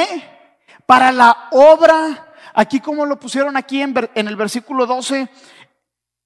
Para 0.85 1.11
la 1.11 1.47
obra, 1.51 2.33
aquí 2.53 2.79
como 2.79 3.05
lo 3.05 3.19
pusieron 3.19 3.57
aquí 3.57 3.81
en, 3.81 3.95
en 4.13 4.27
el 4.27 4.35
versículo 4.35 4.85
12, 4.85 5.29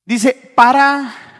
dice, 0.05 0.53
para 0.55 1.32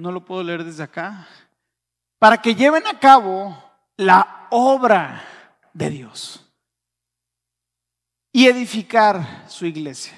no 0.00 0.12
lo 0.12 0.24
puedo 0.24 0.42
leer 0.42 0.64
desde 0.64 0.82
acá, 0.82 1.28
para 2.18 2.40
que 2.40 2.54
lleven 2.54 2.86
a 2.86 2.98
cabo 2.98 3.56
la 3.96 4.46
obra 4.50 5.22
de 5.72 5.90
Dios 5.90 6.46
y 8.32 8.46
edificar 8.46 9.44
su 9.48 9.66
iglesia. 9.66 10.12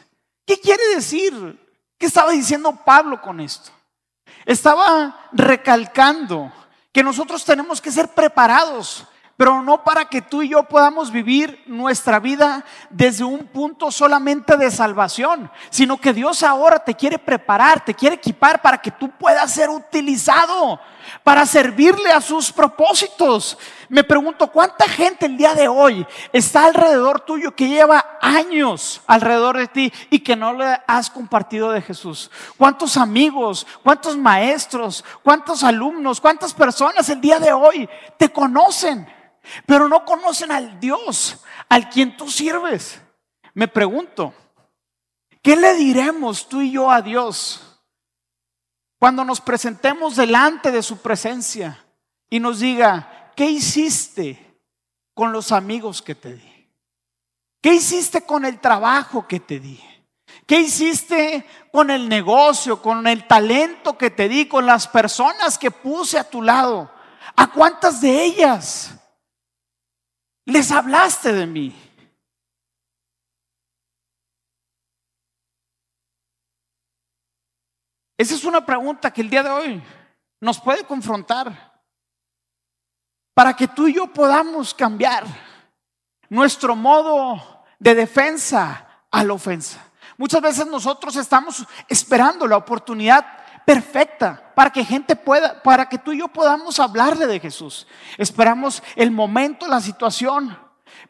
¿Qué 0.47 0.59
quiere 0.59 0.83
decir? 0.95 1.59
¿Qué 1.99 2.07
estaba 2.07 2.33
diciendo 2.33 2.77
Pablo 2.85 3.21
con 3.21 3.41
esto? 3.41 3.71
Estaba 4.45 5.29
recalcando 5.33 6.53
que 6.93 7.03
nosotros 7.03 7.45
tenemos 7.45 7.81
que 7.81 7.91
ser 7.91 8.09
preparados 8.09 9.07
pero 9.43 9.61
no 9.61 9.83
para 9.83 10.05
que 10.05 10.23
tú 10.23 10.43
y 10.43 10.51
yo 10.51 10.63
podamos 10.63 11.11
vivir 11.11 11.65
nuestra 11.67 12.21
vida 12.21 12.65
desde 12.91 13.25
un 13.25 13.49
punto 13.49 13.91
solamente 13.91 14.57
de 14.57 14.71
salvación, 14.71 15.51
sino 15.69 15.97
que 15.97 16.13
Dios 16.13 16.45
ahora 16.45 16.79
te 16.79 16.95
quiere 16.95 17.19
preparar, 17.19 17.85
te 17.85 17.93
quiere 17.93 18.15
equipar 18.15 18.63
para 18.63 18.79
que 18.79 18.93
tú 18.93 19.11
puedas 19.11 19.53
ser 19.53 19.69
utilizado 19.69 20.79
para 21.25 21.45
servirle 21.45 22.13
a 22.13 22.21
sus 22.21 22.53
propósitos. 22.53 23.59
Me 23.89 24.05
pregunto, 24.05 24.47
¿cuánta 24.47 24.89
gente 24.89 25.27
el 25.27 25.37
día 25.37 25.55
de 25.55 25.67
hoy 25.67 26.07
está 26.33 26.67
alrededor 26.67 27.19
tuyo 27.19 27.57
que 27.57 27.69
lleva 27.69 28.19
años 28.21 29.03
alrededor 29.09 29.57
de 29.57 29.67
ti 29.67 29.93
y 30.09 30.21
que 30.21 30.37
no 30.37 30.53
le 30.53 30.81
has 30.87 31.11
compartido 31.11 31.73
de 31.73 31.83
Jesús? 31.83 32.31
¿Cuántos 32.57 32.97
amigos, 32.97 33.67
cuántos 33.83 34.17
maestros, 34.17 35.05
cuántos 35.25 35.65
alumnos, 35.65 36.21
cuántas 36.21 36.55
personas 36.55 37.09
el 37.09 37.21
día 37.21 37.41
de 37.41 37.53
hoy 37.53 37.89
te 38.17 38.29
conocen? 38.31 39.09
Pero 39.67 39.89
no 39.89 40.05
conocen 40.05 40.53
al 40.53 40.79
Dios 40.81 41.43
al 41.69 41.89
quien 41.89 42.17
tú 42.17 42.31
sirves. 42.31 43.01
Me 43.55 43.69
pregunto, 43.69 44.35
¿qué 45.43 45.57
le 45.57 45.75
diremos 45.75 46.49
tú 46.49 46.61
y 46.61 46.73
yo 46.73 46.91
a 46.91 47.03
Dios 47.03 47.81
cuando 48.99 49.25
nos 49.25 49.41
presentemos 49.41 50.17
delante 50.17 50.71
de 50.71 50.83
su 50.83 50.99
presencia 50.99 51.85
y 52.31 52.41
nos 52.41 52.61
diga, 52.61 53.33
¿qué 53.35 53.47
hiciste 53.47 54.61
con 55.15 55.33
los 55.33 55.53
amigos 55.53 56.03
que 56.03 56.15
te 56.15 56.35
di? 56.35 56.71
¿Qué 57.61 57.75
hiciste 57.75 58.23
con 58.23 58.45
el 58.45 58.61
trabajo 58.61 59.27
que 59.27 59.41
te 59.41 59.61
di? 59.61 59.81
¿Qué 60.47 60.61
hiciste 60.61 61.47
con 61.71 61.91
el 61.91 62.09
negocio, 62.09 62.81
con 62.83 63.07
el 63.07 63.27
talento 63.27 63.97
que 63.97 64.11
te 64.11 64.29
di, 64.29 64.47
con 64.47 64.67
las 64.67 64.89
personas 64.89 65.59
que 65.59 65.71
puse 65.71 66.19
a 66.19 66.29
tu 66.29 66.43
lado? 66.43 66.91
¿A 67.37 67.49
cuántas 67.53 68.01
de 68.01 68.25
ellas 68.25 68.95
les 70.45 70.71
hablaste 70.71 71.33
de 71.33 71.47
mí? 71.47 71.75
Esa 78.19 78.35
es 78.35 78.45
una 78.45 78.65
pregunta 78.65 79.13
que 79.13 79.21
el 79.21 79.31
día 79.31 79.43
de 79.43 79.51
hoy 79.51 79.83
nos 80.41 80.61
puede 80.61 80.85
confrontar 80.85 81.73
para 83.35 83.55
que 83.55 83.67
tú 83.67 83.89
y 83.89 83.95
yo 83.95 84.07
podamos 84.07 84.75
cambiar 84.75 85.25
nuestro 86.29 86.77
modo 86.77 87.65
de 87.79 87.95
defensa 87.95 89.05
a 89.11 89.25
la 89.25 89.33
ofensa. 89.33 89.91
Muchas 90.17 90.41
veces 90.41 90.67
nosotros 90.67 91.17
estamos 91.17 91.67
esperando 91.89 92.47
la 92.47 92.59
oportunidad 92.59 93.27
perfecta 93.65 94.53
para 94.55 94.71
que 94.71 94.85
gente 94.85 95.17
pueda, 95.17 95.63
para 95.63 95.89
que 95.89 95.99
tú 95.99 96.13
y 96.13 96.19
yo 96.19 96.29
podamos 96.29 96.79
hablarle 96.81 97.27
de 97.27 97.41
Jesús. 97.41 97.87
Esperamos 98.19 98.83
el 98.97 99.11
momento, 99.11 99.67
la 99.67 99.81
situación. 99.81 100.59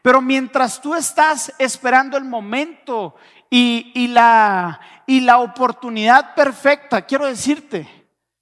Pero 0.01 0.21
mientras 0.21 0.81
tú 0.81 0.95
estás 0.95 1.53
esperando 1.57 2.17
el 2.17 2.25
momento 2.25 3.15
y, 3.49 4.07
la, 4.07 4.79
y 5.05 5.21
la 5.21 5.39
oportunidad 5.39 6.35
perfecta, 6.35 7.03
quiero 7.03 7.25
decirte 7.25 7.87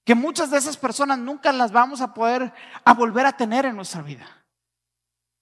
que 0.04 0.16
muchas 0.16 0.50
de 0.50 0.58
esas 0.58 0.78
personas 0.78 1.20
nunca 1.20 1.52
las 1.52 1.72
vamos 1.72 2.02
a 2.02 2.14
poder 2.14 2.52
a 2.84 2.94
volver 2.94 3.26
a 3.26 3.34
tener 3.38 3.66
en 3.66 3.76
nuestra 3.76 4.02
vida. 4.02 4.26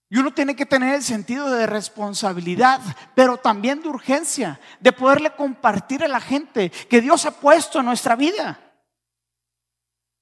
Y 0.10 0.18
uno 0.18 0.34
tiene 0.34 0.56
que 0.56 0.66
tener 0.66 0.96
el 0.96 1.04
sentido 1.04 1.52
de 1.52 1.68
responsabilidad, 1.68 2.82
pero 3.14 3.38
también 3.38 3.82
de 3.82 3.90
urgencia, 3.90 4.60
de 4.80 4.92
poderle 4.92 5.36
compartir 5.36 6.04
a 6.04 6.08
la 6.08 6.20
gente 6.20 6.72
que 6.72 7.00
Dios 7.00 7.26
ha 7.28 7.32
puesto 7.32 7.80
en 7.80 7.86
nuestra 7.86 8.16
vida. 8.16 8.60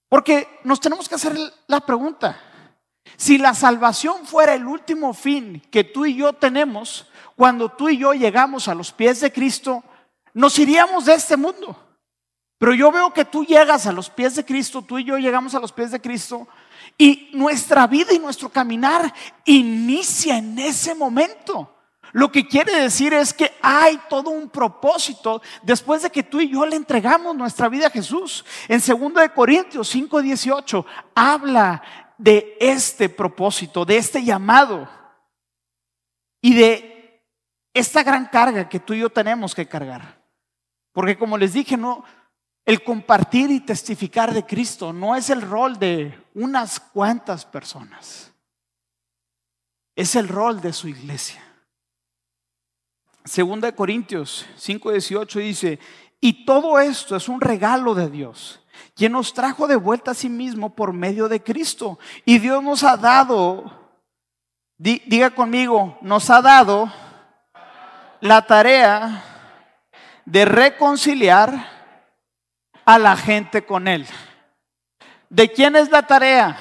Porque 0.09 0.59
nos 0.65 0.81
tenemos 0.81 1.07
que 1.07 1.15
hacer 1.15 1.37
la 1.67 1.79
pregunta, 1.79 2.37
si 3.15 3.37
la 3.37 3.53
salvación 3.53 4.25
fuera 4.25 4.53
el 4.53 4.65
último 4.65 5.13
fin 5.13 5.61
que 5.71 5.85
tú 5.85 6.05
y 6.05 6.15
yo 6.15 6.33
tenemos, 6.33 7.07
cuando 7.37 7.69
tú 7.69 7.87
y 7.87 7.97
yo 7.97 8.13
llegamos 8.13 8.67
a 8.67 8.75
los 8.75 8.91
pies 8.91 9.21
de 9.21 9.31
Cristo, 9.31 9.83
nos 10.33 10.59
iríamos 10.59 11.05
de 11.05 11.13
este 11.13 11.37
mundo. 11.37 11.81
Pero 12.57 12.73
yo 12.73 12.91
veo 12.91 13.13
que 13.13 13.23
tú 13.23 13.45
llegas 13.45 13.85
a 13.85 13.93
los 13.93 14.09
pies 14.09 14.35
de 14.35 14.43
Cristo, 14.43 14.81
tú 14.81 14.97
y 14.97 15.05
yo 15.05 15.17
llegamos 15.17 15.55
a 15.55 15.59
los 15.59 15.71
pies 15.71 15.91
de 15.91 16.01
Cristo 16.01 16.47
y 16.97 17.29
nuestra 17.33 17.87
vida 17.87 18.13
y 18.13 18.19
nuestro 18.19 18.49
caminar 18.49 19.13
inicia 19.45 20.37
en 20.37 20.59
ese 20.59 20.93
momento. 20.93 21.73
Lo 22.13 22.31
que 22.31 22.47
quiere 22.47 22.73
decir 22.81 23.13
es 23.13 23.33
que 23.33 23.51
hay 23.61 23.99
todo 24.09 24.29
un 24.29 24.49
propósito 24.49 25.41
después 25.63 26.03
de 26.03 26.09
que 26.09 26.23
tú 26.23 26.39
y 26.39 26.49
yo 26.49 26.65
le 26.65 26.75
entregamos 26.75 27.35
nuestra 27.35 27.69
vida 27.69 27.87
a 27.87 27.91
Jesús. 27.91 28.45
En 28.67 28.79
2 28.79 29.13
de 29.21 29.29
Corintios 29.33 29.93
5:18 29.93 30.85
habla 31.15 31.81
de 32.17 32.57
este 32.59 33.09
propósito, 33.09 33.85
de 33.85 33.97
este 33.97 34.23
llamado 34.23 34.87
y 36.41 36.53
de 36.53 37.23
esta 37.73 38.03
gran 38.03 38.25
carga 38.25 38.69
que 38.69 38.79
tú 38.79 38.93
y 38.93 38.99
yo 38.99 39.09
tenemos 39.09 39.53
que 39.53 39.67
cargar. 39.67 40.21
Porque 40.93 41.17
como 41.17 41.37
les 41.37 41.53
dije, 41.53 41.77
no 41.77 42.03
el 42.67 42.83
compartir 42.83 43.49
y 43.49 43.61
testificar 43.61 44.33
de 44.33 44.45
Cristo 44.45 44.91
no 44.91 45.15
es 45.15 45.29
el 45.29 45.41
rol 45.41 45.79
de 45.79 46.13
unas 46.37 46.79
cuantas 46.79 47.45
personas. 47.45 48.31
Es 49.95 50.15
el 50.15 50.27
rol 50.27 50.61
de 50.61 50.71
su 50.71 50.87
iglesia. 50.87 51.43
Segunda 53.25 53.67
de 53.67 53.75
Corintios 53.75 54.45
5:18 54.55 55.39
dice, 55.39 55.79
"Y 56.21 56.45
todo 56.45 56.79
esto 56.79 57.15
es 57.15 57.27
un 57.27 57.41
regalo 57.41 57.95
de 57.95 58.09
Dios, 58.11 58.63
quien 58.93 59.13
nos 59.13 59.33
trajo 59.33 59.67
de 59.67 59.77
vuelta 59.77 60.11
a 60.11 60.13
sí 60.13 60.29
mismo 60.29 60.75
por 60.75 60.93
medio 60.93 61.27
de 61.27 61.41
Cristo, 61.41 61.97
y 62.23 62.37
Dios 62.37 62.63
nos 62.63 62.83
ha 62.83 62.97
dado 62.97 63.73
diga 64.77 65.31
conmigo, 65.31 65.97
nos 66.01 66.29
ha 66.29 66.39
dado 66.39 66.93
la 68.21 68.45
tarea 68.45 69.23
de 70.23 70.45
reconciliar 70.45 71.67
a 72.85 72.99
la 72.99 73.17
gente 73.17 73.65
con 73.65 73.87
Él. 73.87 74.05
¿De 75.29 75.51
quién 75.51 75.75
es 75.75 75.89
la 75.89 76.05
tarea? 76.05 76.57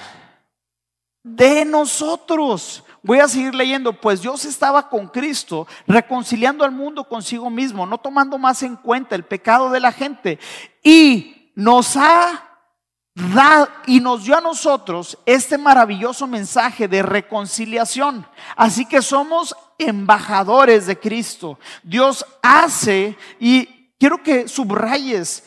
De 1.22 1.64
nosotros. 1.64 2.82
Voy 3.02 3.20
a 3.20 3.28
seguir 3.28 3.54
leyendo, 3.54 3.92
pues 3.92 4.20
Dios 4.20 4.44
estaba 4.44 4.88
con 4.88 5.06
Cristo, 5.06 5.68
reconciliando 5.86 6.64
al 6.64 6.72
mundo 6.72 7.04
consigo 7.04 7.48
mismo, 7.50 7.86
no 7.86 7.98
tomando 7.98 8.36
más 8.36 8.64
en 8.64 8.74
cuenta 8.74 9.14
el 9.14 9.24
pecado 9.24 9.70
de 9.70 9.78
la 9.78 9.92
gente. 9.92 10.40
Y 10.82 11.52
nos 11.54 11.96
ha 11.96 12.42
dado 13.14 13.68
y 13.86 14.00
nos 14.00 14.24
dio 14.24 14.36
a 14.36 14.40
nosotros 14.40 15.18
este 15.24 15.56
maravilloso 15.56 16.26
mensaje 16.26 16.88
de 16.88 17.02
reconciliación. 17.02 18.26
Así 18.56 18.84
que 18.84 19.00
somos 19.00 19.54
embajadores 19.78 20.86
de 20.86 20.98
Cristo. 20.98 21.58
Dios 21.82 22.26
hace, 22.42 23.16
y 23.38 23.88
quiero 23.98 24.22
que 24.22 24.48
subrayes 24.48 25.44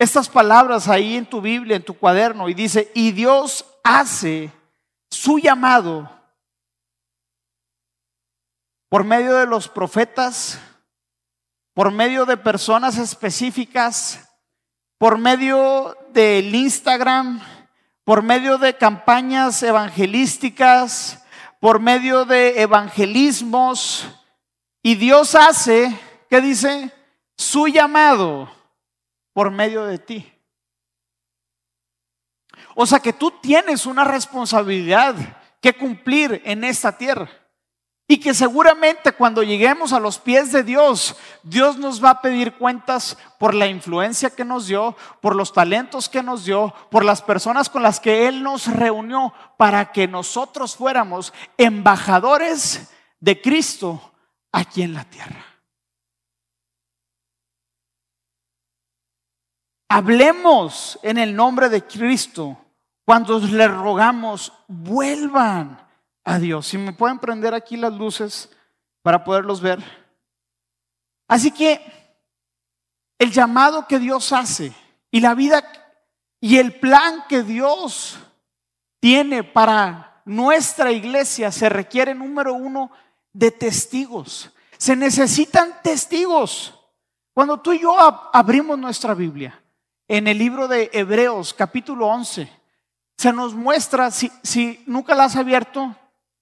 estas 0.00 0.30
palabras 0.30 0.88
ahí 0.88 1.14
en 1.14 1.26
tu 1.26 1.42
Biblia, 1.42 1.76
en 1.76 1.84
tu 1.84 1.92
cuaderno, 1.92 2.48
y 2.48 2.54
dice, 2.54 2.90
y 2.94 3.12
Dios 3.12 3.66
hace 3.84 4.50
su 5.10 5.38
llamado 5.38 6.10
por 8.88 9.04
medio 9.04 9.36
de 9.36 9.44
los 9.44 9.68
profetas, 9.68 10.58
por 11.74 11.92
medio 11.92 12.24
de 12.24 12.38
personas 12.38 12.96
específicas, 12.96 14.26
por 14.96 15.18
medio 15.18 15.94
del 16.14 16.54
Instagram, 16.54 17.42
por 18.02 18.22
medio 18.22 18.56
de 18.56 18.78
campañas 18.78 19.62
evangelísticas, 19.62 21.22
por 21.60 21.78
medio 21.78 22.24
de 22.24 22.62
evangelismos. 22.62 24.06
Y 24.82 24.94
Dios 24.94 25.34
hace, 25.34 25.94
¿qué 26.30 26.40
dice? 26.40 26.90
Su 27.36 27.66
llamado 27.68 28.59
por 29.40 29.50
medio 29.50 29.86
de 29.86 29.98
ti. 29.98 30.30
O 32.74 32.84
sea 32.84 33.00
que 33.00 33.14
tú 33.14 33.30
tienes 33.40 33.86
una 33.86 34.04
responsabilidad 34.04 35.14
que 35.62 35.72
cumplir 35.72 36.42
en 36.44 36.62
esta 36.62 36.98
tierra. 36.98 37.30
Y 38.06 38.20
que 38.20 38.34
seguramente 38.34 39.12
cuando 39.12 39.42
lleguemos 39.42 39.94
a 39.94 39.98
los 39.98 40.18
pies 40.18 40.52
de 40.52 40.62
Dios, 40.62 41.16
Dios 41.42 41.78
nos 41.78 42.04
va 42.04 42.10
a 42.10 42.20
pedir 42.20 42.52
cuentas 42.58 43.16
por 43.38 43.54
la 43.54 43.66
influencia 43.66 44.28
que 44.28 44.44
nos 44.44 44.66
dio, 44.66 44.94
por 45.22 45.34
los 45.34 45.54
talentos 45.54 46.10
que 46.10 46.22
nos 46.22 46.44
dio, 46.44 46.74
por 46.90 47.02
las 47.02 47.22
personas 47.22 47.70
con 47.70 47.82
las 47.82 47.98
que 47.98 48.28
Él 48.28 48.42
nos 48.42 48.66
reunió 48.66 49.32
para 49.56 49.90
que 49.90 50.06
nosotros 50.06 50.76
fuéramos 50.76 51.32
embajadores 51.56 52.92
de 53.20 53.40
Cristo 53.40 54.12
aquí 54.52 54.82
en 54.82 54.92
la 54.92 55.04
tierra. 55.04 55.49
Hablemos 59.92 61.00
en 61.02 61.18
el 61.18 61.34
nombre 61.34 61.68
de 61.68 61.84
Cristo 61.84 62.56
cuando 63.04 63.40
le 63.40 63.66
rogamos, 63.66 64.52
vuelvan 64.68 65.84
a 66.22 66.38
Dios. 66.38 66.68
Si 66.68 66.78
me 66.78 66.92
pueden 66.92 67.18
prender 67.18 67.54
aquí 67.54 67.76
las 67.76 67.92
luces 67.92 68.48
para 69.02 69.24
poderlos 69.24 69.60
ver. 69.60 69.82
Así 71.26 71.50
que 71.50 71.80
el 73.18 73.32
llamado 73.32 73.88
que 73.88 73.98
Dios 73.98 74.32
hace 74.32 74.72
y 75.10 75.18
la 75.18 75.34
vida 75.34 75.64
y 76.38 76.58
el 76.58 76.78
plan 76.78 77.24
que 77.28 77.42
Dios 77.42 78.16
tiene 79.00 79.42
para 79.42 80.22
nuestra 80.24 80.92
iglesia 80.92 81.50
se 81.50 81.68
requiere, 81.68 82.14
número 82.14 82.54
uno, 82.54 82.92
de 83.32 83.50
testigos. 83.50 84.52
Se 84.78 84.94
necesitan 84.94 85.82
testigos. 85.82 86.78
Cuando 87.34 87.58
tú 87.58 87.72
y 87.72 87.80
yo 87.80 87.96
abrimos 88.32 88.78
nuestra 88.78 89.14
Biblia, 89.14 89.60
en 90.10 90.26
el 90.26 90.38
libro 90.38 90.66
de 90.66 90.90
Hebreos 90.92 91.54
capítulo 91.54 92.08
11. 92.08 92.50
Se 93.16 93.32
nos 93.32 93.54
muestra, 93.54 94.10
si, 94.10 94.28
si 94.42 94.82
nunca 94.84 95.14
la 95.14 95.24
has 95.24 95.36
abierto, 95.36 95.94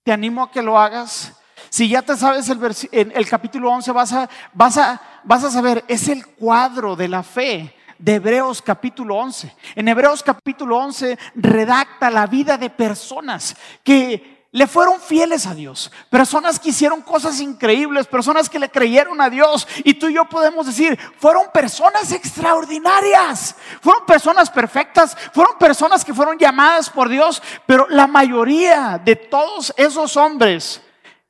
te 0.05 0.11
animo 0.11 0.43
a 0.43 0.51
que 0.51 0.63
lo 0.63 0.79
hagas. 0.79 1.35
Si 1.69 1.87
ya 1.87 2.01
te 2.01 2.17
sabes 2.17 2.49
el, 2.49 3.13
el 3.13 3.29
capítulo 3.29 3.71
11, 3.71 3.93
vas 3.93 4.15
a, 4.15 4.31
vas, 4.55 4.79
a, 4.79 5.03
vas 5.23 5.45
a 5.45 5.51
saber, 5.51 5.85
es 5.87 6.09
el 6.09 6.27
cuadro 6.29 6.97
de 6.97 7.09
la 7.09 7.23
fe 7.23 7.77
de 7.99 8.15
Hebreos 8.15 8.63
capítulo 8.63 9.17
11. 9.17 9.55
En 9.75 9.87
Hebreos 9.87 10.23
capítulo 10.23 10.79
11 10.79 11.19
redacta 11.35 12.11
la 12.11 12.27
vida 12.27 12.57
de 12.57 12.71
personas 12.71 13.55
que 13.85 14.38
le 14.59 14.67
fueron 14.67 15.01
fieles 15.01 15.47
a 15.47 15.55
Dios. 15.55 15.89
Personas 16.11 16.59
que 16.59 16.71
hicieron 16.71 17.01
cosas 17.01 17.41
increíbles, 17.41 18.09
personas 18.09 18.51
que 18.51 18.59
le 18.59 18.69
creyeron 18.69 19.21
a 19.21 19.31
Dios. 19.31 19.69
Y 19.85 19.95
tú 19.95 20.09
y 20.09 20.15
yo 20.15 20.25
podemos 20.25 20.67
decir, 20.67 20.99
fueron 21.21 21.45
personas 21.55 22.11
extraordinarias, 22.11 23.55
fueron 23.81 24.05
personas 24.05 24.51
perfectas, 24.51 25.17
fueron 25.33 25.57
personas 25.59 26.05
que 26.05 26.13
fueron 26.13 26.37
llamadas 26.39 26.91
por 26.91 27.09
Dios. 27.09 27.41
Pero 27.67 27.87
la 27.89 28.09
mayoría 28.09 29.01
de 29.03 29.15
todos 29.15 29.73
esos 29.77 30.17
hombres, 30.17 30.83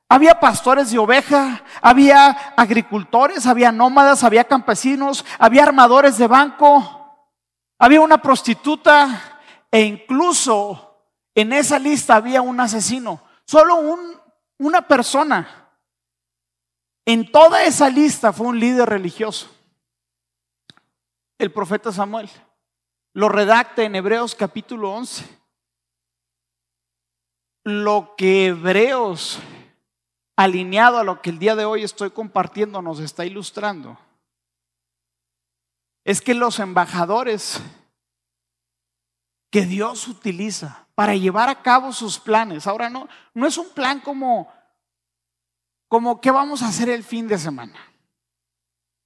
había 0.08 0.40
pastores 0.40 0.90
de 0.90 0.98
oveja, 0.98 1.62
había 1.82 2.30
agricultores, 2.56 3.44
había 3.44 3.70
nómadas, 3.70 4.24
había 4.24 4.44
campesinos, 4.44 5.22
había 5.38 5.64
armadores 5.64 6.16
de 6.16 6.28
banco, 6.28 7.14
había 7.78 8.00
una 8.00 8.22
prostituta 8.22 9.38
e 9.70 9.82
incluso 9.82 10.87
En 11.38 11.52
esa 11.52 11.78
lista 11.78 12.16
había 12.16 12.42
un 12.42 12.58
asesino, 12.58 13.22
solo 13.44 13.76
un, 13.76 14.20
una 14.58 14.88
persona. 14.88 15.70
En 17.04 17.30
toda 17.30 17.62
esa 17.62 17.88
lista 17.88 18.32
fue 18.32 18.48
un 18.48 18.58
líder 18.58 18.88
religioso, 18.88 19.48
el 21.38 21.52
profeta 21.52 21.92
Samuel. 21.92 22.28
Lo 23.12 23.28
redacta 23.28 23.84
en 23.84 23.94
Hebreos 23.94 24.34
capítulo 24.34 24.90
11. 24.90 25.28
Lo 27.62 28.16
que 28.16 28.46
Hebreos, 28.46 29.38
alineado 30.34 30.98
a 30.98 31.04
lo 31.04 31.22
que 31.22 31.30
el 31.30 31.38
día 31.38 31.54
de 31.54 31.66
hoy 31.66 31.84
estoy 31.84 32.10
compartiendo, 32.10 32.82
nos 32.82 32.98
está 32.98 33.24
ilustrando, 33.24 33.96
es 36.02 36.20
que 36.20 36.34
los 36.34 36.58
embajadores 36.58 37.60
que 39.50 39.66
Dios 39.66 40.08
utiliza 40.08 40.87
para 40.98 41.14
llevar 41.14 41.48
a 41.48 41.62
cabo 41.62 41.92
sus 41.92 42.18
planes. 42.18 42.66
Ahora 42.66 42.90
no, 42.90 43.08
no 43.32 43.46
es 43.46 43.56
un 43.56 43.68
plan 43.68 44.00
como, 44.00 44.52
como 45.86 46.20
qué 46.20 46.32
vamos 46.32 46.60
a 46.60 46.66
hacer 46.66 46.88
el 46.88 47.04
fin 47.04 47.28
de 47.28 47.38
semana. 47.38 47.78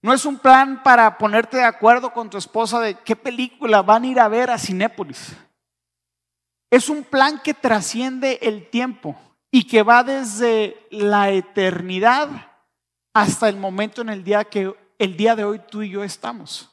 No 0.00 0.14
es 0.14 0.24
un 0.24 0.38
plan 0.38 0.82
para 0.82 1.18
ponerte 1.18 1.58
de 1.58 1.64
acuerdo 1.64 2.14
con 2.14 2.30
tu 2.30 2.38
esposa 2.38 2.80
de 2.80 2.94
qué 2.94 3.14
película 3.14 3.82
van 3.82 4.04
a 4.04 4.06
ir 4.06 4.20
a 4.20 4.28
ver 4.28 4.48
a 4.48 4.56
Cinépolis. 4.56 5.36
Es 6.70 6.88
un 6.88 7.04
plan 7.04 7.38
que 7.44 7.52
trasciende 7.52 8.38
el 8.40 8.70
tiempo 8.70 9.14
y 9.50 9.66
que 9.66 9.82
va 9.82 10.02
desde 10.02 10.86
la 10.90 11.28
eternidad 11.28 12.30
hasta 13.12 13.50
el 13.50 13.58
momento 13.58 14.00
en 14.00 14.08
el 14.08 14.24
día 14.24 14.44
que 14.44 14.74
el 14.98 15.14
día 15.18 15.36
de 15.36 15.44
hoy 15.44 15.60
tú 15.70 15.82
y 15.82 15.90
yo 15.90 16.02
estamos. 16.02 16.71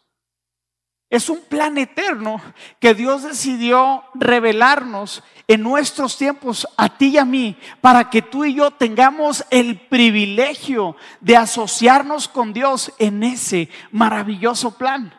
Es 1.10 1.28
un 1.28 1.42
plan 1.42 1.78
eterno 1.80 2.40
que 2.80 2.94
Dios 2.94 3.24
decidió 3.24 4.04
revelarnos 4.14 5.24
en 5.48 5.64
nuestros 5.64 6.16
tiempos 6.18 6.68
a 6.78 6.98
ti 6.98 7.08
y 7.08 7.18
a 7.18 7.26
mí 7.26 7.58
para 7.82 8.12
que 8.12 8.22
tú 8.22 8.46
y 8.46 8.54
yo 8.54 8.70
tengamos 8.70 9.44
el 9.50 9.80
privilegio 9.88 10.96
de 11.20 11.36
asociarnos 11.36 12.28
con 12.28 12.54
Dios 12.54 12.94
en 13.00 13.24
ese 13.24 13.70
maravilloso 13.92 14.78
plan. 14.78 15.12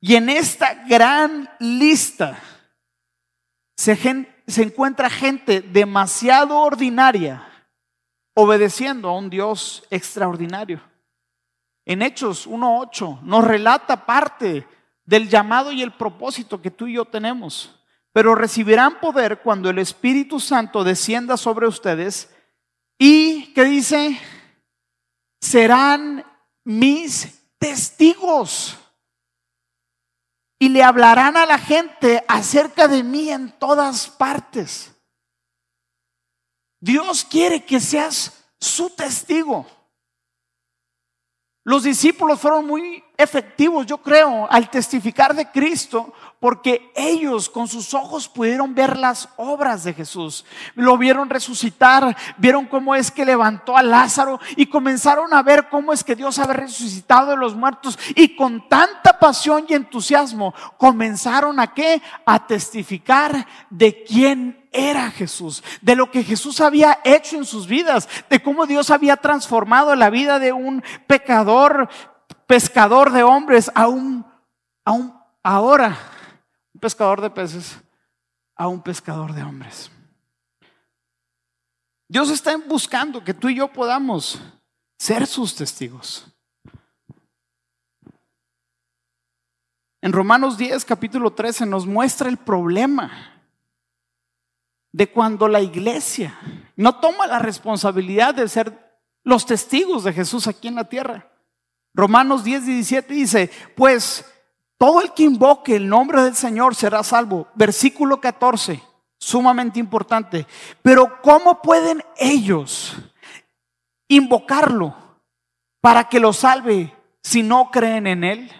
Y 0.00 0.16
en 0.16 0.30
esta 0.30 0.72
gran 0.86 1.50
lista 1.58 2.38
se, 3.76 3.98
encuentra 4.62 5.10
gente 5.10 5.60
demasiado 5.60 6.58
ordinaria 6.58 7.46
obedeciendo 8.34 9.10
a 9.10 9.18
un 9.18 9.28
Dios 9.28 9.86
extraordinario 9.90 10.93
en 11.84 12.02
Hechos 12.02 12.48
1.8 12.48 13.22
nos 13.22 13.44
relata 13.44 14.06
parte 14.06 14.66
del 15.04 15.28
llamado 15.28 15.72
y 15.72 15.82
el 15.82 15.92
propósito 15.92 16.60
que 16.60 16.70
tú 16.70 16.86
y 16.86 16.94
yo 16.94 17.04
tenemos. 17.04 17.78
Pero 18.12 18.34
recibirán 18.34 19.00
poder 19.00 19.40
cuando 19.40 19.68
el 19.70 19.78
Espíritu 19.78 20.40
Santo 20.40 20.84
descienda 20.84 21.36
sobre 21.36 21.66
ustedes 21.66 22.30
y, 22.98 23.52
¿qué 23.54 23.64
dice? 23.64 24.18
Serán 25.40 26.24
mis 26.64 27.42
testigos. 27.58 28.78
Y 30.58 30.68
le 30.68 30.82
hablarán 30.82 31.36
a 31.36 31.44
la 31.44 31.58
gente 31.58 32.24
acerca 32.28 32.88
de 32.88 33.02
mí 33.02 33.30
en 33.30 33.50
todas 33.58 34.08
partes. 34.08 34.94
Dios 36.80 37.24
quiere 37.24 37.64
que 37.64 37.80
seas 37.80 38.44
su 38.60 38.90
testigo. 38.90 39.66
Los 41.64 41.84
discípulos 41.84 42.38
fueron 42.38 42.66
muy 42.66 43.02
efectivos, 43.16 43.86
yo 43.86 43.96
creo, 43.98 44.46
al 44.50 44.68
testificar 44.68 45.34
de 45.34 45.50
Cristo, 45.50 46.12
porque 46.38 46.92
ellos 46.94 47.48
con 47.48 47.68
sus 47.68 47.94
ojos 47.94 48.28
pudieron 48.28 48.74
ver 48.74 48.98
las 48.98 49.30
obras 49.38 49.82
de 49.82 49.94
Jesús. 49.94 50.44
Lo 50.74 50.98
vieron 50.98 51.30
resucitar, 51.30 52.14
vieron 52.36 52.66
cómo 52.66 52.94
es 52.94 53.10
que 53.10 53.24
levantó 53.24 53.78
a 53.78 53.82
Lázaro 53.82 54.40
y 54.56 54.66
comenzaron 54.66 55.32
a 55.32 55.42
ver 55.42 55.70
cómo 55.70 55.94
es 55.94 56.04
que 56.04 56.14
Dios 56.14 56.38
había 56.38 56.52
resucitado 56.52 57.30
de 57.30 57.38
los 57.38 57.56
muertos 57.56 57.98
y 58.14 58.36
con 58.36 58.68
tanta 58.68 59.18
pasión 59.18 59.64
y 59.66 59.72
entusiasmo 59.72 60.52
comenzaron 60.76 61.58
a 61.60 61.72
qué? 61.72 62.02
A 62.26 62.46
testificar 62.46 63.46
de 63.70 64.04
quién 64.04 64.63
era 64.74 65.10
Jesús, 65.10 65.62
de 65.80 65.94
lo 65.94 66.10
que 66.10 66.24
Jesús 66.24 66.60
había 66.60 66.98
hecho 67.04 67.36
en 67.36 67.44
sus 67.44 67.66
vidas, 67.66 68.08
de 68.28 68.42
cómo 68.42 68.66
Dios 68.66 68.90
había 68.90 69.16
transformado 69.16 69.94
la 69.94 70.10
vida 70.10 70.38
de 70.40 70.52
un 70.52 70.82
pecador, 71.06 71.88
pescador 72.46 73.12
de 73.12 73.22
hombres, 73.22 73.70
a 73.74 73.86
un, 73.86 74.26
a 74.84 74.92
un 74.92 75.16
ahora, 75.42 75.96
un 76.74 76.80
pescador 76.80 77.20
de 77.20 77.30
peces, 77.30 77.78
a 78.56 78.66
un 78.66 78.82
pescador 78.82 79.32
de 79.32 79.44
hombres. 79.44 79.90
Dios 82.08 82.30
está 82.30 82.56
buscando 82.56 83.22
que 83.22 83.32
tú 83.32 83.48
y 83.48 83.56
yo 83.56 83.72
podamos 83.72 84.40
ser 84.98 85.26
sus 85.26 85.54
testigos. 85.54 86.26
En 90.02 90.12
Romanos 90.12 90.58
10, 90.58 90.84
capítulo 90.84 91.32
13, 91.32 91.64
nos 91.64 91.86
muestra 91.86 92.28
el 92.28 92.36
problema 92.36 93.33
de 94.94 95.10
cuando 95.10 95.48
la 95.48 95.60
iglesia 95.60 96.38
no 96.76 97.00
toma 97.00 97.26
la 97.26 97.40
responsabilidad 97.40 98.32
de 98.32 98.48
ser 98.48 98.96
los 99.24 99.44
testigos 99.44 100.04
de 100.04 100.12
Jesús 100.12 100.46
aquí 100.46 100.68
en 100.68 100.76
la 100.76 100.84
tierra. 100.84 101.28
Romanos 101.92 102.44
10, 102.44 102.66
17 102.66 103.12
dice, 103.12 103.50
pues 103.74 104.24
todo 104.78 105.02
el 105.02 105.12
que 105.12 105.24
invoque 105.24 105.74
el 105.74 105.88
nombre 105.88 106.22
del 106.22 106.36
Señor 106.36 106.76
será 106.76 107.02
salvo. 107.02 107.48
Versículo 107.56 108.20
14, 108.20 108.80
sumamente 109.18 109.80
importante. 109.80 110.46
Pero 110.80 111.20
¿cómo 111.22 111.60
pueden 111.60 112.00
ellos 112.16 112.94
invocarlo 114.06 114.94
para 115.80 116.08
que 116.08 116.20
lo 116.20 116.32
salve 116.32 116.94
si 117.20 117.42
no 117.42 117.68
creen 117.72 118.06
en 118.06 118.22
Él? 118.22 118.52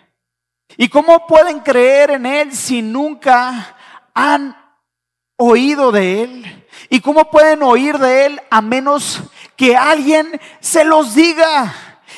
¿Y 0.77 0.89
cómo 0.89 1.29
pueden 1.29 1.61
creer 1.61 2.11
en 2.11 2.27
Él 2.27 2.53
si 2.53 2.83
nunca 2.83 3.77
han 4.13 4.64
oído 5.37 5.93
de 5.93 6.23
Él. 6.23 6.67
¿Y 6.91 7.01
cómo 7.01 7.31
pueden 7.31 7.63
oír 7.63 7.99
de 7.99 8.27
Él 8.27 8.41
a 8.51 8.61
menos 8.61 9.23
que 9.57 9.77
alguien 9.77 10.41
se 10.61 10.85
los 10.85 11.15
diga? 11.15 11.75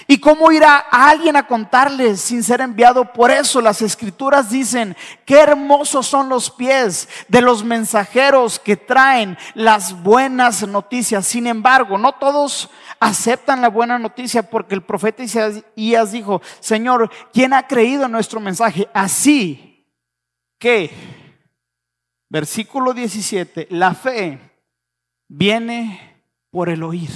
¿Y 0.08 0.18
cómo 0.18 0.52
irá 0.52 0.76
alguien 0.76 1.36
a 1.36 1.46
contarles 1.46 2.20
sin 2.20 2.42
ser 2.44 2.60
enviado? 2.60 3.12
Por 3.12 3.30
eso 3.30 3.60
las 3.60 3.82
escrituras 3.82 4.50
dicen, 4.50 4.96
qué 5.24 5.40
hermosos 5.40 6.06
son 6.06 6.28
los 6.28 6.50
pies 6.50 7.08
de 7.26 7.40
los 7.40 7.64
mensajeros 7.64 8.60
que 8.60 8.76
traen 8.76 9.36
las 9.54 10.00
buenas 10.02 10.66
noticias. 10.66 11.26
Sin 11.26 11.46
embargo, 11.46 11.98
no 11.98 12.12
todos 12.12 12.70
aceptan 13.00 13.60
la 13.60 13.68
buena 13.68 13.98
noticia 13.98 14.44
porque 14.44 14.74
el 14.74 14.82
profeta 14.82 15.24
Isaías 15.24 16.12
dijo, 16.12 16.40
Señor, 16.60 17.10
¿quién 17.32 17.52
ha 17.52 17.66
creído 17.66 18.04
en 18.04 18.12
nuestro 18.12 18.38
mensaje? 18.38 18.88
Así 18.94 19.90
que 20.58 21.25
Versículo 22.28 22.92
17, 22.92 23.68
la 23.70 23.94
fe 23.94 24.38
viene 25.28 26.24
por 26.50 26.68
el 26.68 26.82
oír. 26.82 27.10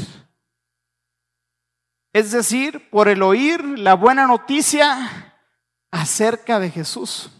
Es 2.12 2.33
decir, 2.33 2.90
por 2.90 3.09
el 3.09 3.23
oír 3.23 3.62
la 3.79 3.94
buena 3.94 4.27
noticia 4.27 5.37
acerca 5.90 6.59
de 6.59 6.70
Jesús. 6.70 7.31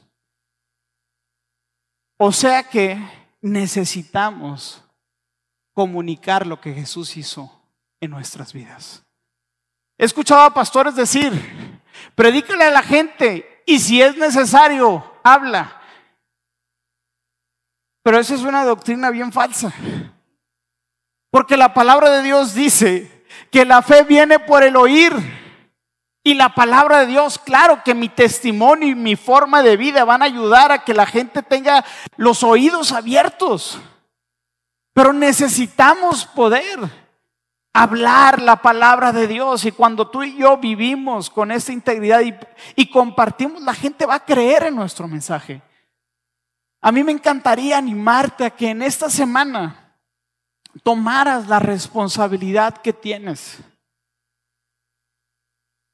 O 2.19 2.33
sea 2.33 2.65
que 2.65 2.99
necesitamos 3.41 4.85
comunicar 5.73 6.47
lo 6.47 6.61
que 6.61 6.75
Jesús 6.75 7.17
hizo 7.17 7.63
en 8.01 8.11
nuestras 8.11 8.53
vidas. 8.53 9.03
He 9.97 10.05
escuchado 10.05 10.43
a 10.43 10.55
pastores 10.55 10.95
decir, 10.95 11.33
predícale 12.15 12.65
a 12.65 12.71
la 12.71 12.83
gente 12.83 13.63
y 13.67 13.79
si 13.79 14.03
es 14.03 14.17
necesario, 14.17 15.05
habla. 15.23 15.80
Pero 18.03 18.19
esa 18.19 18.35
es 18.35 18.43
una 18.43 18.65
doctrina 18.65 19.11
bien 19.11 19.33
falsa. 19.33 19.73
Porque 21.31 21.57
la 21.57 21.75
palabra 21.75 22.11
de 22.11 22.23
Dios 22.23 22.55
dice 22.55 23.25
que 23.51 23.65
la 23.65 23.83
fe 23.83 24.05
viene 24.05 24.39
por 24.39 24.63
el 24.63 24.77
oír. 24.77 25.13
Y 26.23 26.35
la 26.35 26.55
palabra 26.55 27.01
de 27.01 27.07
Dios, 27.07 27.39
claro 27.39 27.83
que 27.83 27.95
mi 27.95 28.11
testimonio 28.11 28.89
y 28.89 28.95
mi 28.95 29.17
forma 29.17 29.63
de 29.63 29.79
vida 29.79 30.05
van 30.05 30.21
a 30.21 30.27
ayudar 30.27 30.71
a 30.71 30.85
que 30.85 30.93
la 30.93 31.07
gente 31.07 31.43
tenga 31.43 31.83
los 32.17 32.43
oídos 32.43 32.93
abiertos. 32.93 33.79
Pero 34.93 35.15
necesitamos 35.15 36.27
poder 36.27 36.79
hablar 37.73 38.43
la 38.43 38.57
palabra 38.57 39.13
de 39.13 39.29
Dios. 39.29 39.65
Y 39.65 39.73
cuando 39.73 40.11
tú 40.11 40.23
y 40.23 40.37
yo 40.37 40.59
vivimos 40.59 41.31
con 41.31 41.51
esta 41.53 41.73
integridad 41.73 42.21
y 42.77 42.91
compartimos, 42.91 43.63
la 43.63 43.75
gente 43.75 44.05
va 44.05 44.17
a 44.17 44.25
creer 44.25 44.65
en 44.65 44.77
nuestro 44.77 45.09
mensaje. 45.09 45.63
A 46.81 46.93
mí 46.93 47.05
me 47.05 47.13
encantaría 47.13 47.77
animarte 47.77 48.45
a 48.45 48.51
que 48.51 48.71
en 48.71 48.83
esta 48.83 49.11
semana 49.11 49.99
tomaras 50.83 51.49
la 51.49 51.59
responsabilidad 51.59 52.79
que 52.79 52.93
tienes 52.93 53.59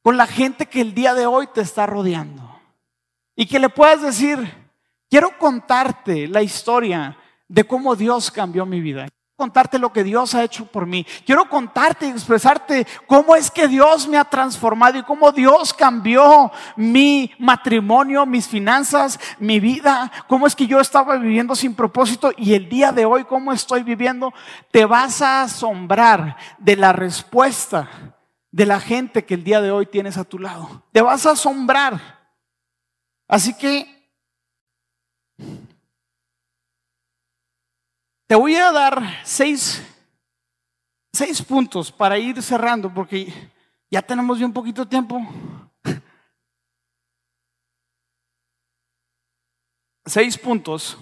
con 0.02 0.16
la 0.16 0.26
gente 0.26 0.66
que 0.66 0.80
el 0.80 0.94
día 0.94 1.14
de 1.14 1.26
hoy 1.26 1.48
te 1.48 1.62
está 1.62 1.86
rodeando. 1.86 2.42
Y 3.34 3.46
que 3.46 3.58
le 3.58 3.68
puedas 3.68 4.00
decir, 4.00 4.66
Quiero 5.08 5.38
contarte 5.38 6.26
la 6.26 6.42
historia 6.42 7.16
de 7.48 7.64
cómo 7.64 7.94
Dios 7.94 8.30
cambió 8.30 8.66
mi 8.66 8.80
vida. 8.80 9.08
Contarte 9.36 9.78
lo 9.78 9.92
que 9.92 10.02
Dios 10.02 10.34
ha 10.34 10.42
hecho 10.42 10.64
por 10.64 10.86
mí. 10.86 11.06
Quiero 11.26 11.46
contarte 11.50 12.06
y 12.06 12.10
expresarte 12.10 12.86
cómo 13.06 13.36
es 13.36 13.50
que 13.50 13.68
Dios 13.68 14.08
me 14.08 14.16
ha 14.16 14.24
transformado 14.24 14.98
y 14.98 15.02
cómo 15.02 15.30
Dios 15.30 15.74
cambió 15.74 16.50
mi 16.74 17.30
matrimonio, 17.38 18.24
mis 18.24 18.48
finanzas, 18.48 19.20
mi 19.38 19.60
vida. 19.60 20.10
Cómo 20.26 20.46
es 20.46 20.56
que 20.56 20.66
yo 20.66 20.80
estaba 20.80 21.16
viviendo 21.16 21.54
sin 21.54 21.74
propósito 21.74 22.32
y 22.34 22.54
el 22.54 22.70
día 22.70 22.92
de 22.92 23.04
hoy 23.04 23.24
cómo 23.24 23.52
estoy 23.52 23.82
viviendo. 23.82 24.32
Te 24.70 24.86
vas 24.86 25.20
a 25.20 25.42
asombrar 25.42 26.38
de 26.56 26.76
la 26.76 26.94
respuesta 26.94 27.90
de 28.50 28.64
la 28.64 28.80
gente 28.80 29.26
que 29.26 29.34
el 29.34 29.44
día 29.44 29.60
de 29.60 29.70
hoy 29.70 29.84
tienes 29.84 30.16
a 30.16 30.24
tu 30.24 30.38
lado. 30.38 30.82
Te 30.92 31.02
vas 31.02 31.26
a 31.26 31.32
asombrar. 31.32 32.00
Así 33.28 33.52
que 33.52 33.96
te 38.26 38.34
voy 38.34 38.56
a 38.56 38.72
dar 38.72 39.20
seis, 39.24 39.82
seis 41.12 41.40
puntos 41.42 41.92
para 41.92 42.18
ir 42.18 42.42
cerrando 42.42 42.92
porque 42.92 43.32
ya 43.90 44.02
tenemos 44.02 44.38
bien 44.38 44.52
poquito 44.52 44.86
tiempo. 44.86 45.20
Seis 50.04 50.36
puntos 50.38 50.98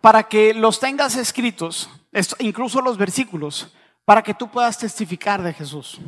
para 0.00 0.22
que 0.22 0.54
los 0.54 0.78
tengas 0.78 1.16
escritos, 1.16 1.90
incluso 2.38 2.80
los 2.80 2.96
versículos, 2.96 3.72
para 4.04 4.22
que 4.22 4.34
tú 4.34 4.48
puedas 4.48 4.78
testificar 4.78 5.42
de 5.42 5.52
Jesús. 5.52 5.98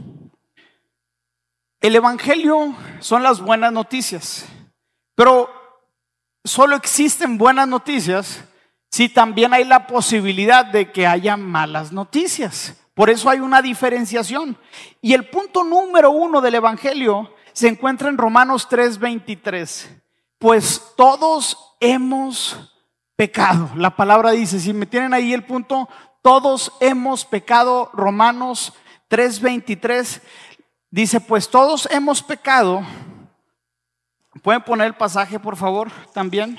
El 1.81 1.97
Evangelio 1.97 2.77
son 3.01 3.23
las 3.23 3.41
buenas 3.41 3.73
noticias, 3.73 4.47
pero 5.15 5.58
solo 6.49 6.75
existen 6.75 7.39
buenas 7.39 7.69
noticias 7.69 8.45
si 8.91 9.09
también 9.09 9.53
hay 9.53 9.65
la 9.65 9.87
posibilidad 9.87 10.65
de 10.65 10.91
que 10.91 11.07
haya 11.07 11.37
malas 11.37 11.93
noticias. 11.93 12.75
Por 12.95 13.11
eso 13.11 13.31
hay 13.31 13.39
una 13.39 13.63
diferenciación. 13.63 14.57
Y 15.01 15.15
el 15.15 15.29
punto 15.29 15.63
número 15.63 16.11
uno 16.11 16.41
del 16.41 16.57
Evangelio 16.57 17.33
se 17.53 17.69
encuentra 17.69 18.09
en 18.09 18.19
Romanos 18.19 18.67
3:23. 18.69 19.89
Pues 20.39 20.83
todos 20.97 21.77
hemos 21.81 22.75
pecado. 23.15 23.71
La 23.77 23.95
palabra 23.95 24.31
dice, 24.31 24.59
si 24.59 24.73
me 24.73 24.87
tienen 24.87 25.15
ahí 25.15 25.33
el 25.33 25.45
punto, 25.45 25.89
todos 26.23 26.73
hemos 26.81 27.25
pecado. 27.25 27.91
Romanos 27.93 28.73
3:23 29.11 30.21
dice, 30.91 31.21
pues 31.21 31.49
todos 31.49 31.89
hemos 31.91 32.23
pecado 32.23 32.83
¿Pueden 34.43 34.63
poner 34.63 34.87
el 34.89 34.95
pasaje, 34.95 35.39
por 35.39 35.57
favor, 35.57 35.91
también? 36.13 36.59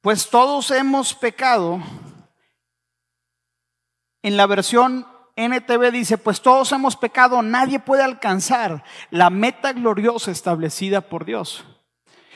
Pues 0.00 0.30
todos 0.30 0.70
hemos 0.70 1.14
pecado. 1.14 1.80
En 4.22 4.36
la 4.36 4.46
versión 4.46 5.06
NTV 5.36 5.90
dice, 5.92 6.16
pues 6.16 6.40
todos 6.40 6.72
hemos 6.72 6.96
pecado, 6.96 7.42
nadie 7.42 7.78
puede 7.78 8.02
alcanzar 8.02 8.84
la 9.10 9.30
meta 9.30 9.72
gloriosa 9.72 10.30
establecida 10.30 11.00
por 11.02 11.24
Dios. 11.24 11.64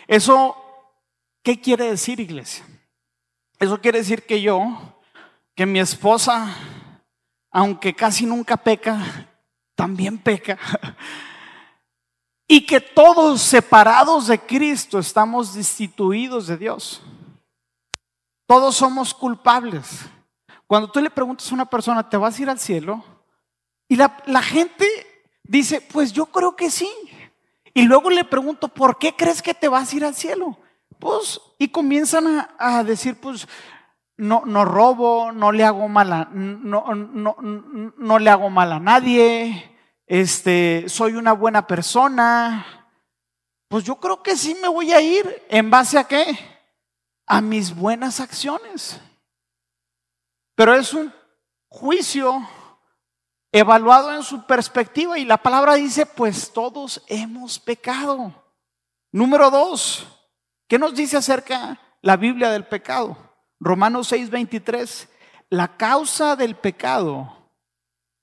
Eso, 0.07 0.57
¿qué 1.43 1.61
quiere 1.61 1.89
decir, 1.91 2.21
iglesia? 2.21 2.65
Eso 3.59 3.81
quiere 3.81 3.99
decir 3.99 4.27
que 4.27 4.43
yo, 4.43 5.01
que 5.55 5.67
mi 5.67 5.81
esposa, 5.81 6.55
aunque 7.51 7.95
casi 7.95 8.27
nunca 8.27 8.57
peca, 8.57 9.29
también 9.75 10.19
peca. 10.19 10.59
y 12.53 12.63
que 12.63 12.81
todos 12.81 13.41
separados 13.43 14.27
de 14.27 14.37
Cristo 14.37 14.99
estamos 14.99 15.55
destituidos 15.55 16.49
de 16.49 16.57
Dios. 16.57 17.01
Todos 18.45 18.75
somos 18.75 19.15
culpables. 19.15 20.01
Cuando 20.67 20.91
tú 20.91 21.01
le 21.01 21.11
preguntas 21.11 21.49
a 21.49 21.55
una 21.55 21.67
persona, 21.67 22.11
¿te 22.11 22.17
vas 22.17 22.37
a 22.37 22.43
ir 22.43 22.51
al 22.51 22.59
cielo? 22.59 23.05
Y 23.87 23.95
la, 23.95 24.43
gente 24.43 24.85
dice, 25.45 25.81
pues 25.81 26.13
yo 26.13 26.27
creo 26.27 26.57
que 26.57 26.73
sí. 26.73 26.91
Y 27.73 27.83
luego 27.83 28.11
le 28.11 28.25
pregunto, 28.25 28.67
¿por 28.67 28.99
qué 28.99 29.15
crees 29.15 29.43
que 29.43 29.55
te 29.55 29.69
vas 29.69 29.93
a 29.93 29.97
ir 29.97 30.05
al 30.05 30.17
cielo? 30.17 30.59
Pues, 30.99 31.41
y 31.57 31.69
comienzan 31.69 32.27
a, 32.27 32.57
a 32.59 32.83
decir, 32.83 33.15
pues, 33.21 33.47
no, 34.17 34.43
no 34.45 34.65
robo, 34.65 35.31
no 35.31 35.53
le 35.53 35.63
hago 35.63 35.87
mal 35.87 36.13
a, 36.13 36.29
no, 36.33 36.97
no, 36.97 37.37
no 37.97 38.19
le 38.19 38.29
hago 38.29 38.51
mal 38.51 38.73
a 38.73 38.81
nadie, 38.81 39.70
este, 40.11 40.89
soy 40.89 41.15
una 41.15 41.33
buena 41.33 41.69
persona, 41.69 42.67
pues 43.69 43.85
yo 43.85 43.95
creo 43.95 44.25
que 44.25 44.37
sí 44.37 44.57
me 44.61 44.67
voy 44.67 44.91
a 44.93 45.01
ir. 45.01 45.47
¿En 45.49 45.71
base 45.71 45.97
a 45.97 46.03
qué? 46.03 46.37
A 47.27 47.41
mis 47.41 47.73
buenas 47.73 48.19
acciones. 48.19 49.01
Pero 50.57 50.75
es 50.75 50.93
un 50.95 51.15
juicio 51.69 52.45
evaluado 53.53 54.13
en 54.13 54.25
su 54.25 54.45
perspectiva 54.47 55.17
y 55.17 55.25
la 55.25 55.37
palabra 55.37 55.75
dice, 55.75 56.07
pues 56.07 56.53
todos 56.53 57.05
hemos 57.07 57.61
pecado. 57.61 58.35
Número 59.13 59.49
dos, 59.49 60.09
¿qué 60.67 60.77
nos 60.77 60.93
dice 60.93 61.19
acerca 61.19 61.81
la 62.03 62.17
Biblia 62.17 62.51
del 62.51 62.67
pecado? 62.67 63.17
Romanos 63.61 64.11
6:23, 64.11 65.09
la 65.51 65.77
causa 65.77 66.35
del 66.35 66.57
pecado 66.57 67.33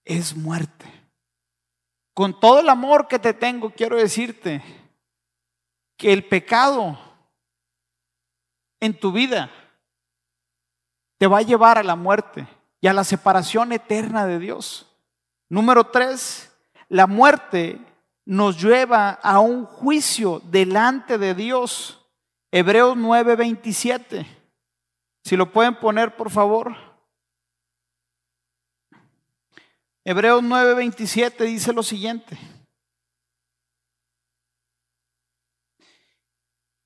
es 0.04 0.36
muerte. 0.36 0.97
Con 2.18 2.40
todo 2.40 2.62
el 2.62 2.70
amor 2.70 3.08
que 3.08 3.20
te 3.20 3.32
tengo, 3.32 3.70
quiero 3.70 3.96
decirte 3.96 4.64
que 5.96 6.12
el 6.12 6.28
pecado 6.28 6.98
en 8.80 9.00
tu 9.00 9.12
vida 9.12 9.52
te 11.20 11.28
va 11.28 11.38
a 11.38 11.44
llevar 11.44 11.78
a 11.78 11.84
la 11.84 11.96
muerte 11.96 12.48
y 12.82 12.88
a 12.88 12.94
la 12.94 13.04
separación 13.04 13.72
eterna 13.72 14.26
de 14.26 14.40
Dios. 14.40 14.92
Número 15.48 15.84
tres, 15.84 16.52
la 16.90 17.06
muerte 17.06 17.80
nos 18.26 18.60
lleva 18.60 19.12
a 19.12 19.40
un 19.40 19.66
juicio 19.66 20.42
delante 20.46 21.20
de 21.20 21.36
Dios. 21.36 22.04
Hebreos 22.52 22.98
9:27. 22.98 24.26
Si 25.24 25.38
lo 25.38 25.52
pueden 25.52 25.76
poner, 25.76 26.16
por 26.16 26.32
favor. 26.32 26.87
Hebreos 30.10 30.42
9:27 30.42 31.44
dice 31.44 31.74
lo 31.74 31.84
siguiente. 31.84 32.38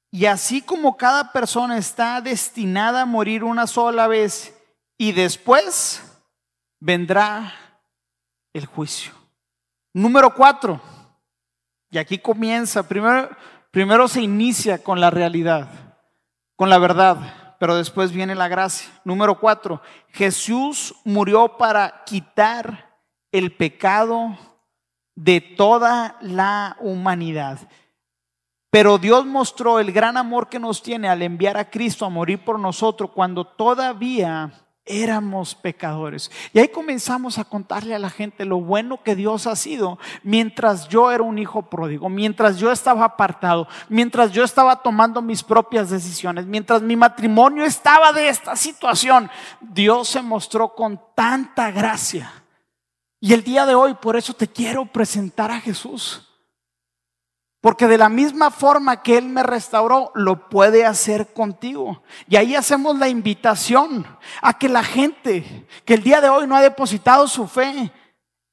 Y 0.10 0.26
así 0.26 0.64
como 0.64 0.98
cada 0.98 1.32
persona 1.32 1.78
está 1.78 2.20
destinada 2.20 3.04
a 3.04 3.06
morir 3.06 3.44
una 3.44 3.68
sola 3.68 4.08
vez 4.08 4.60
y 4.98 5.12
después 5.12 6.02
vendrá 6.80 7.54
el 8.54 8.66
juicio. 8.66 9.14
Número 9.94 10.34
cuatro. 10.34 10.82
Y 11.92 12.00
aquí 12.00 12.18
comienza. 12.18 12.88
Primero, 12.88 13.30
primero 13.70 14.08
se 14.08 14.24
inicia 14.24 14.82
con 14.82 15.00
la 15.00 15.12
realidad, 15.12 15.70
con 16.56 16.72
la 16.72 16.80
verdad, 16.80 17.56
pero 17.60 17.76
después 17.76 18.12
viene 18.12 18.34
la 18.34 18.48
gracia. 18.48 18.90
Número 19.04 19.40
cuatro. 19.40 19.80
Jesús 20.08 20.96
murió 21.06 21.56
para 21.56 22.04
quitar 22.04 22.91
el 23.32 23.56
pecado 23.56 24.38
de 25.16 25.42
toda 25.42 26.18
la 26.22 26.78
humanidad. 26.80 27.60
Pero 28.70 28.98
Dios 28.98 29.26
mostró 29.26 29.80
el 29.80 29.92
gran 29.92 30.16
amor 30.16 30.48
que 30.48 30.60
nos 30.60 30.82
tiene 30.82 31.10
al 31.10 31.22
enviar 31.22 31.58
a 31.58 31.70
Cristo 31.70 32.06
a 32.06 32.10
morir 32.10 32.44
por 32.44 32.58
nosotros 32.58 33.12
cuando 33.14 33.46
todavía 33.46 34.54
éramos 34.86 35.56
pecadores. 35.56 36.32
Y 36.54 36.60
ahí 36.60 36.70
comenzamos 36.70 37.38
a 37.38 37.44
contarle 37.44 37.94
a 37.94 38.00
la 38.00 38.10
gente 38.10 38.46
lo 38.46 38.62
bueno 38.62 39.04
que 39.04 39.16
Dios 39.16 39.46
ha 39.46 39.56
sido 39.56 40.00
mientras 40.24 40.88
yo 40.88 41.12
era 41.12 41.22
un 41.22 41.38
hijo 41.38 41.70
pródigo, 41.70 42.10
mientras 42.10 42.58
yo 42.58 42.72
estaba 42.72 43.06
apartado, 43.06 43.68
mientras 43.90 44.32
yo 44.32 44.44
estaba 44.44 44.82
tomando 44.82 45.22
mis 45.22 45.44
propias 45.44 45.90
decisiones, 45.90 46.46
mientras 46.46 46.82
mi 46.82 46.96
matrimonio 46.96 47.66
estaba 47.66 48.12
de 48.14 48.30
esta 48.30 48.56
situación. 48.56 49.30
Dios 49.60 50.08
se 50.08 50.22
mostró 50.22 50.74
con 50.74 51.00
tanta 51.14 51.72
gracia 51.72 52.41
y 53.22 53.34
el 53.34 53.44
día 53.44 53.66
de 53.66 53.76
hoy, 53.76 53.94
por 53.94 54.18
eso 54.18 54.34
te 54.34 54.48
quiero 54.48 54.86
presentar 54.88 55.52
a 55.52 55.62
Jesús. 55.62 56.28
Porque 57.62 57.88
de 57.88 58.00
la 58.00 58.10
misma 58.10 58.50
forma 58.50 59.04
que 59.04 59.20
Él 59.20 59.30
me 59.30 59.44
restauró, 59.44 60.12
lo 60.16 60.50
puede 60.50 60.84
hacer 60.84 61.32
contigo. 61.32 62.02
Y 62.28 62.36
ahí 62.36 62.56
hacemos 62.56 62.98
la 62.98 63.08
invitación 63.08 64.08
a 64.42 64.58
que 64.58 64.68
la 64.68 64.84
gente 64.84 65.68
que 65.86 65.94
el 65.94 66.02
día 66.02 66.20
de 66.20 66.30
hoy 66.30 66.48
no 66.48 66.56
ha 66.56 66.62
depositado 66.62 67.28
su 67.28 67.48
fe 67.48 67.94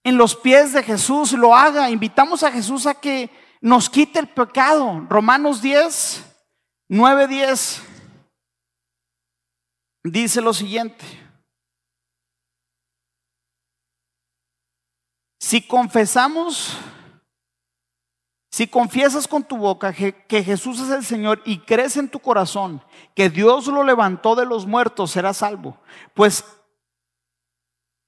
en 0.05 0.17
los 0.17 0.37
pies 0.37 0.75
de 0.75 0.83
Jesús 0.83 1.33
lo 1.33 1.55
haga. 1.57 1.91
Invitamos 1.91 2.43
a 2.43 2.53
Jesús 2.53 2.87
a 2.87 2.95
que 2.95 3.31
nos 3.61 3.89
quite 3.89 4.19
el 4.19 4.29
pecado. 4.29 5.07
Romanos 5.09 5.63
10, 5.63 6.25
9, 6.89 7.27
10 7.27 7.83
dice 10.05 10.41
lo 10.41 10.53
siguiente. 10.53 11.05
Si 15.49 15.63
confesamos, 15.63 16.77
Si 18.51 18.67
confiesas 18.67 19.27
con 19.27 19.45
tu 19.45 19.57
boca 19.57 19.95
que, 19.95 20.43
Jesús 20.43 20.79
es 20.81 20.91
el 20.91 21.05
Señor 21.05 21.41
y 21.47 21.61
crees 21.61 21.97
en 21.97 22.11
tu 22.11 22.19
corazón 22.19 22.83
que 23.15 23.31
Dios 23.31 23.67
lo 23.67 23.83
levantó 23.83 24.35
de 24.35 24.45
los 24.45 24.67
muertos, 24.67 25.11
serás 25.11 25.39
salvo. 25.39 25.79
Pues, 26.13 26.45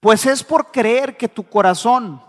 pues 0.01 0.27
es 0.27 0.43
por 0.43 0.71
creer 0.71 1.17
que 1.17 1.29
tu 1.29 1.45
corazón, 1.45 2.23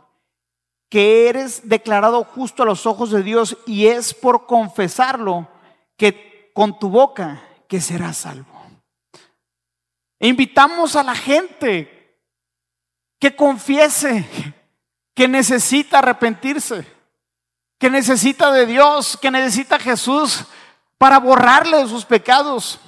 que 0.89 1.27
eres 1.27 1.67
declarado 1.67 2.23
justo 2.23 2.63
a 2.63 2.65
los 2.65 2.85
ojos 2.85 3.11
de 3.11 3.23
Dios 3.23 3.57
y 3.65 3.87
es 3.87 4.13
por 4.13 4.45
confesarlo 4.45 5.49
que 5.97 6.51
con 6.53 6.79
tu 6.79 6.89
boca 6.89 7.41
que 7.67 7.81
serás 7.81 8.17
salvo. 8.17 8.61
Invitamos 10.19 10.95
a 10.95 11.03
la 11.03 11.15
gente 11.15 12.17
que 13.19 13.35
confiese 13.35 14.25
que 15.21 15.27
necesita 15.27 15.99
arrepentirse, 15.99 16.83
que 17.77 17.91
necesita 17.91 18.51
de 18.51 18.65
Dios, 18.65 19.15
que 19.21 19.29
necesita 19.29 19.75
a 19.75 19.79
Jesús 19.79 20.45
para 20.97 21.19
borrarle 21.19 21.77
de 21.77 21.87
sus 21.87 22.05
pecados. 22.05 22.79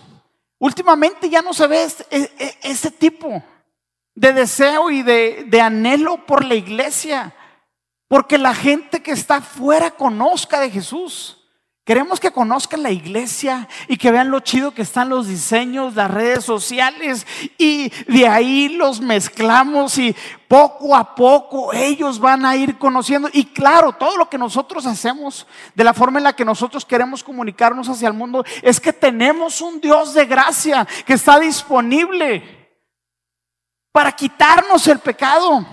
Últimamente 0.57 1.29
ya 1.29 1.43
no 1.43 1.53
se 1.53 1.67
ve 1.67 1.83
este, 1.83 2.07
e, 2.09 2.31
e, 2.39 2.57
ese, 2.63 2.89
tipo 2.89 3.43
de 4.15 4.33
deseo 4.33 4.89
y 4.89 5.03
de, 5.03 5.43
de 5.45 5.61
anhelo 5.61 6.25
por 6.25 6.43
la 6.43 6.55
iglesia, 6.55 7.35
porque 8.07 8.39
la 8.39 8.55
gente 8.55 9.03
que 9.03 9.11
está 9.11 9.35
afuera 9.35 9.91
conozca 9.91 10.59
de 10.59 10.71
Jesús. 10.71 11.37
Queremos 11.85 12.21
que 12.21 12.31
conozcan 12.31 12.81
la 12.81 12.91
iglesia 12.91 13.67
y 13.89 13.97
que 13.97 14.09
vean 14.09 14.31
lo 14.31 14.39
chido 14.39 14.73
que 14.73 14.83
están 14.83 15.09
los 15.09 15.27
diseños, 15.27 15.95
las 15.95 16.09
redes 16.09 16.45
sociales 16.45 17.27
y 17.57 17.89
de 18.07 18.25
ahí 18.25 18.69
los 18.69 19.01
mezclamos 19.01 19.97
y 19.97 20.15
poco 20.47 20.95
a 20.95 21.13
poco 21.13 21.73
ellos 21.73 22.19
van 22.19 22.45
a 22.45 22.55
ir 22.55 22.77
conociendo. 22.77 23.27
Y 23.33 23.47
claro, 23.47 23.91
todo 23.91 24.15
lo 24.15 24.29
que 24.29 24.37
nosotros 24.37 24.85
hacemos, 24.85 25.45
de 25.75 25.83
la 25.83 25.93
forma 25.93 26.19
en 26.19 26.23
la 26.23 26.33
que 26.33 26.45
nosotros 26.45 26.85
queremos 26.85 27.21
comunicarnos 27.21 27.89
hacia 27.89 28.07
el 28.07 28.13
mundo, 28.13 28.45
es 28.61 28.79
que 28.79 28.93
tenemos 28.93 29.59
un 29.59 29.81
Dios 29.81 30.13
de 30.13 30.25
gracia 30.25 30.87
que 31.05 31.13
está 31.13 31.37
disponible 31.37 32.79
para 33.91 34.13
quitarnos 34.13 34.87
el 34.87 34.99
pecado. 34.99 35.65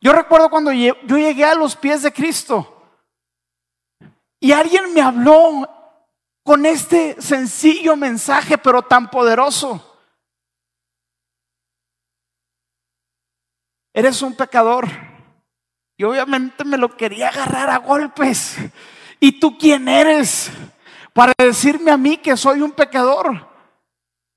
Yo 0.00 0.12
recuerdo 0.12 0.50
cuando 0.50 0.72
yo 0.72 0.94
llegué 1.06 1.44
a 1.44 1.54
los 1.54 1.76
pies 1.76 2.02
de 2.02 2.12
Cristo. 2.12 2.77
Y 4.40 4.52
alguien 4.52 4.92
me 4.92 5.00
habló 5.00 5.68
con 6.42 6.64
este 6.64 7.20
sencillo 7.20 7.96
mensaje, 7.96 8.56
pero 8.58 8.82
tan 8.82 9.10
poderoso. 9.10 9.84
Eres 13.92 14.22
un 14.22 14.34
pecador. 14.34 14.88
Y 15.96 16.04
obviamente 16.04 16.64
me 16.64 16.78
lo 16.78 16.96
quería 16.96 17.28
agarrar 17.28 17.68
a 17.68 17.78
golpes. 17.78 18.56
¿Y 19.18 19.40
tú 19.40 19.58
quién 19.58 19.88
eres 19.88 20.50
para 21.12 21.32
decirme 21.36 21.90
a 21.90 21.96
mí 21.96 22.16
que 22.18 22.36
soy 22.36 22.62
un 22.62 22.70
pecador? 22.70 23.48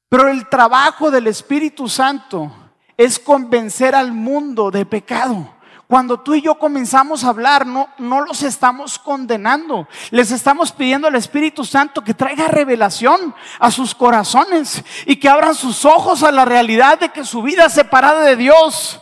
Pero 0.10 0.28
el 0.28 0.50
trabajo 0.50 1.12
del 1.12 1.28
Espíritu 1.28 1.88
Santo 1.88 2.52
es 2.98 3.20
convencer 3.20 3.96
al 3.96 4.12
mundo 4.12 4.72
de 4.72 4.86
pecado. 4.86 5.56
Cuando 5.92 6.22
tú 6.22 6.36
y 6.36 6.42
yo 6.42 6.56
comenzamos 6.56 7.26
a 7.26 7.28
hablar, 7.28 7.68
no, 7.68 7.90
no 7.98 8.22
los 8.22 8.44
estamos 8.44 8.98
condenando. 8.98 9.90
Les 10.10 10.32
estamos 10.32 10.72
pidiendo 10.72 11.10
al 11.10 11.16
Espíritu 11.16 11.66
Santo 11.66 12.02
que 12.02 12.14
traiga 12.14 12.48
revelación 12.48 13.36
a 13.60 13.70
sus 13.72 13.94
corazones 13.94 14.86
y 15.06 15.18
que 15.18 15.28
abran 15.28 15.54
sus 15.54 15.84
ojos 15.84 16.24
a 16.24 16.32
la 16.32 16.46
realidad 16.46 16.98
de 16.98 17.10
que 17.10 17.26
su 17.26 17.42
vida 17.42 17.68
separada 17.68 18.22
de 18.22 18.38
Dios 18.38 19.02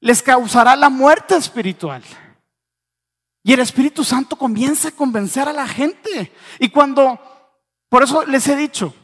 les 0.00 0.22
causará 0.22 0.76
la 0.76 0.88
muerte 0.88 1.36
espiritual. 1.36 2.02
Y 3.42 3.52
el 3.52 3.60
Espíritu 3.60 4.02
Santo 4.02 4.36
comienza 4.36 4.88
a 4.88 4.92
convencer 4.92 5.46
a 5.46 5.52
la 5.52 5.68
gente. 5.68 6.32
Y 6.58 6.70
cuando, 6.70 7.20
por 7.90 8.02
eso 8.02 8.24
les 8.24 8.48
he 8.48 8.56
dicho, 8.56 8.94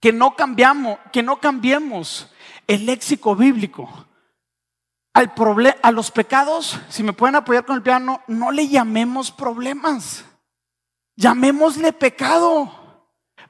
que 0.00 0.12
no 0.12 0.34
cambiamos, 0.34 0.98
que 1.12 1.22
no 1.22 1.38
cambiemos 1.38 2.32
el 2.66 2.84
léxico 2.84 3.36
bíblico 3.36 4.05
al 5.16 5.32
a 5.80 5.90
los 5.92 6.10
pecados, 6.10 6.78
si 6.90 7.02
me 7.02 7.14
pueden 7.14 7.36
apoyar 7.36 7.64
con 7.64 7.74
el 7.74 7.82
piano, 7.82 8.20
no 8.26 8.50
le 8.50 8.68
llamemos 8.68 9.30
problemas, 9.30 10.26
llamémosle 11.16 11.94
pecado, 11.94 12.70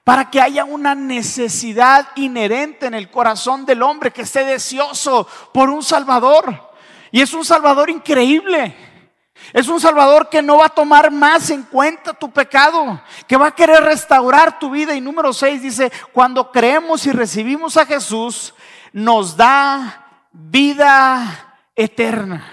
para 0.04 0.30
que 0.30 0.40
haya 0.40 0.64
una 0.64 0.94
necesidad 0.94 2.06
inherente 2.14 2.86
en 2.86 2.94
el 2.94 3.10
corazón 3.10 3.66
del 3.66 3.82
hombre 3.82 4.12
que 4.12 4.22
esté 4.22 4.44
deseoso 4.44 5.26
por 5.52 5.68
un 5.68 5.82
Salvador. 5.82 6.70
Y 7.10 7.20
es 7.20 7.34
un 7.34 7.44
Salvador 7.44 7.90
increíble. 7.90 8.76
Es 9.52 9.66
un 9.66 9.80
Salvador 9.80 10.28
que 10.28 10.42
no 10.42 10.58
va 10.58 10.66
a 10.66 10.68
tomar 10.68 11.10
más 11.10 11.50
en 11.50 11.64
cuenta 11.64 12.14
tu 12.14 12.30
pecado, 12.30 13.02
que 13.26 13.36
va 13.36 13.48
a 13.48 13.54
querer 13.56 13.82
restaurar 13.82 14.60
tu 14.60 14.70
vida. 14.70 14.94
Y 14.94 15.00
número 15.00 15.32
6 15.32 15.60
dice, 15.60 15.90
cuando 16.12 16.52
creemos 16.52 17.04
y 17.06 17.10
recibimos 17.10 17.76
a 17.76 17.86
Jesús, 17.86 18.54
nos 18.92 19.36
da 19.36 20.28
vida 20.30 21.45
eterna. 21.76 22.52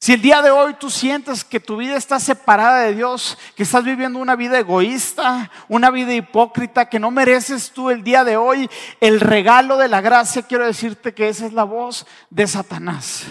Si 0.00 0.14
el 0.14 0.20
día 0.20 0.42
de 0.42 0.50
hoy 0.50 0.74
tú 0.74 0.90
sientes 0.90 1.44
que 1.44 1.60
tu 1.60 1.76
vida 1.76 1.96
está 1.96 2.18
separada 2.18 2.80
de 2.80 2.92
Dios, 2.92 3.38
que 3.54 3.62
estás 3.62 3.84
viviendo 3.84 4.18
una 4.18 4.34
vida 4.34 4.58
egoísta, 4.58 5.48
una 5.68 5.92
vida 5.92 6.12
hipócrita, 6.12 6.88
que 6.88 6.98
no 6.98 7.12
mereces 7.12 7.70
tú 7.70 7.88
el 7.88 8.02
día 8.02 8.24
de 8.24 8.36
hoy 8.36 8.68
el 9.00 9.20
regalo 9.20 9.76
de 9.76 9.86
la 9.86 10.00
gracia, 10.00 10.42
quiero 10.42 10.66
decirte 10.66 11.14
que 11.14 11.28
esa 11.28 11.46
es 11.46 11.52
la 11.52 11.62
voz 11.62 12.04
de 12.30 12.48
Satanás. 12.48 13.26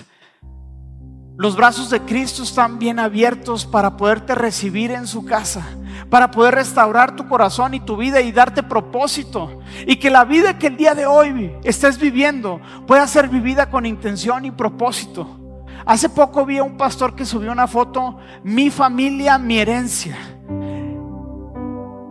Los 1.41 1.55
brazos 1.55 1.89
de 1.89 2.01
Cristo 2.01 2.43
están 2.43 2.77
bien 2.77 2.99
abiertos 2.99 3.65
para 3.65 3.97
poderte 3.97 4.35
recibir 4.35 4.91
en 4.91 5.07
su 5.07 5.25
casa, 5.25 5.65
para 6.07 6.29
poder 6.29 6.53
restaurar 6.53 7.15
tu 7.15 7.27
corazón 7.27 7.73
y 7.73 7.79
tu 7.79 7.97
vida 7.97 8.21
y 8.21 8.31
darte 8.31 8.61
propósito. 8.61 9.59
Y 9.87 9.95
que 9.95 10.11
la 10.11 10.23
vida 10.23 10.59
que 10.59 10.67
el 10.67 10.77
día 10.77 10.93
de 10.93 11.07
hoy 11.07 11.51
estés 11.63 11.97
viviendo 11.97 12.61
pueda 12.85 13.07
ser 13.07 13.27
vivida 13.27 13.71
con 13.71 13.87
intención 13.87 14.45
y 14.45 14.51
propósito. 14.51 15.39
Hace 15.83 16.09
poco 16.09 16.45
vi 16.45 16.59
a 16.59 16.63
un 16.63 16.77
pastor 16.77 17.15
que 17.15 17.25
subió 17.25 17.51
una 17.51 17.65
foto, 17.65 18.19
mi 18.43 18.69
familia, 18.69 19.39
mi 19.39 19.57
herencia. 19.57 20.15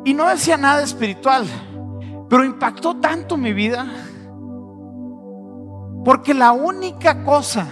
Y 0.05 0.13
no 0.13 0.27
decía 0.27 0.57
nada 0.57 0.83
espiritual, 0.83 1.47
pero 2.29 2.45
impactó 2.45 2.97
tanto 2.97 3.37
mi 3.37 3.53
vida. 3.53 3.87
Porque 6.05 6.35
la 6.35 6.51
única 6.51 7.23
cosa 7.23 7.69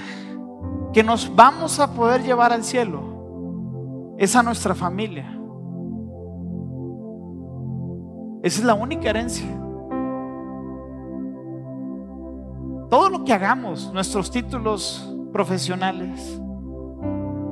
que 0.92 1.02
nos 1.02 1.34
vamos 1.34 1.80
a 1.80 1.92
poder 1.92 2.22
llevar 2.22 2.52
al 2.52 2.64
cielo 2.64 4.14
es 4.18 4.34
a 4.34 4.42
nuestra 4.42 4.74
familia. 4.74 5.38
Esa 8.42 8.60
es 8.60 8.64
la 8.64 8.74
única 8.74 9.10
herencia. 9.10 9.46
Todo 12.88 13.10
lo 13.10 13.24
que 13.24 13.32
hagamos, 13.32 13.92
nuestros 13.92 14.30
títulos 14.30 15.14
profesionales, 15.32 16.40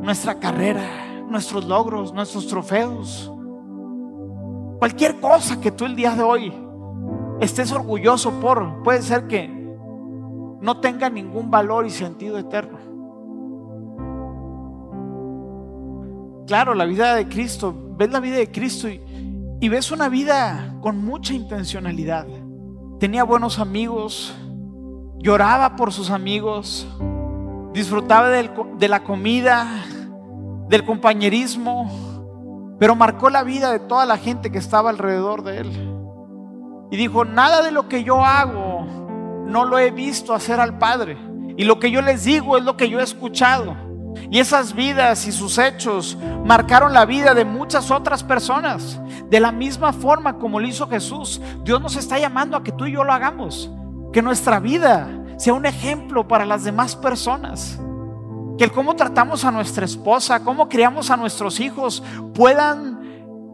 nuestra 0.00 0.38
carrera, 0.38 0.86
nuestros 1.28 1.66
logros, 1.66 2.14
nuestros 2.14 2.46
trofeos, 2.46 3.30
cualquier 4.78 5.20
cosa 5.20 5.60
que 5.60 5.70
tú 5.70 5.84
el 5.84 5.94
día 5.94 6.14
de 6.14 6.22
hoy 6.22 6.52
estés 7.40 7.70
orgulloso 7.72 8.40
por, 8.40 8.82
puede 8.82 9.02
ser 9.02 9.26
que 9.26 9.48
no 10.60 10.80
tenga 10.80 11.10
ningún 11.10 11.50
valor 11.50 11.84
y 11.86 11.90
sentido 11.90 12.38
eterno. 12.38 12.95
Claro, 16.46 16.74
la 16.74 16.84
vida 16.84 17.14
de 17.16 17.28
Cristo, 17.28 17.74
ves 17.96 18.10
la 18.10 18.20
vida 18.20 18.36
de 18.36 18.52
Cristo 18.52 18.88
y, 18.88 19.68
ves 19.68 19.90
una 19.90 20.08
vida 20.08 20.76
con 20.80 21.04
mucha 21.04 21.34
intencionalidad. 21.34 22.26
Tenía 23.00 23.24
buenos 23.24 23.58
amigos, 23.58 24.32
lloraba 25.18 25.74
por 25.74 25.92
sus 25.92 26.10
amigos, 26.10 26.86
disfrutaba 27.72 28.28
de 28.28 28.88
la 28.88 29.02
comida, 29.02 29.66
del 30.68 30.84
compañerismo, 30.84 32.76
pero 32.78 32.94
marcó 32.94 33.28
la 33.28 33.42
vida 33.42 33.72
de 33.72 33.80
toda 33.80 34.06
la 34.06 34.16
gente 34.16 34.52
que 34.52 34.58
estaba 34.58 34.90
alrededor 34.90 35.42
de 35.42 35.58
él. 35.58 35.72
Y 36.92 36.96
dijo, 36.96 37.24
nada 37.24 37.62
de 37.62 37.72
lo 37.72 37.88
que 37.88 38.04
yo 38.04 38.24
hago 38.24 38.86
no 39.46 39.64
lo 39.64 39.80
he 39.80 39.90
visto 39.90 40.32
hacer 40.32 40.60
al 40.60 40.78
Padre. 40.78 41.18
Y 41.56 41.64
lo 41.64 41.80
que 41.80 41.90
yo 41.90 42.02
les 42.02 42.24
digo 42.24 42.56
es 42.56 42.62
lo 42.62 42.76
que 42.76 42.88
yo 42.88 43.00
he 43.00 43.02
escuchado. 43.02 43.85
Y 44.30 44.38
esas 44.38 44.74
vidas 44.74 45.26
y 45.26 45.32
sus 45.32 45.58
hechos 45.58 46.16
marcaron 46.44 46.92
la 46.92 47.04
vida 47.04 47.34
de 47.34 47.44
muchas 47.44 47.90
otras 47.90 48.24
personas. 48.24 49.00
De 49.30 49.40
la 49.40 49.52
misma 49.52 49.92
forma 49.92 50.38
como 50.38 50.60
lo 50.60 50.66
hizo 50.66 50.88
Jesús, 50.88 51.40
Dios 51.64 51.80
nos 51.80 51.96
está 51.96 52.18
llamando 52.18 52.56
a 52.56 52.62
que 52.62 52.72
tú 52.72 52.86
y 52.86 52.92
yo 52.92 53.04
lo 53.04 53.12
hagamos. 53.12 53.70
Que 54.12 54.22
nuestra 54.22 54.60
vida 54.60 55.08
sea 55.36 55.54
un 55.54 55.66
ejemplo 55.66 56.26
para 56.26 56.46
las 56.46 56.64
demás 56.64 56.96
personas. 56.96 57.78
Que 58.58 58.64
el 58.64 58.72
cómo 58.72 58.96
tratamos 58.96 59.44
a 59.44 59.50
nuestra 59.50 59.84
esposa, 59.84 60.42
cómo 60.42 60.68
criamos 60.68 61.10
a 61.10 61.16
nuestros 61.16 61.60
hijos, 61.60 62.02
puedan 62.34 62.96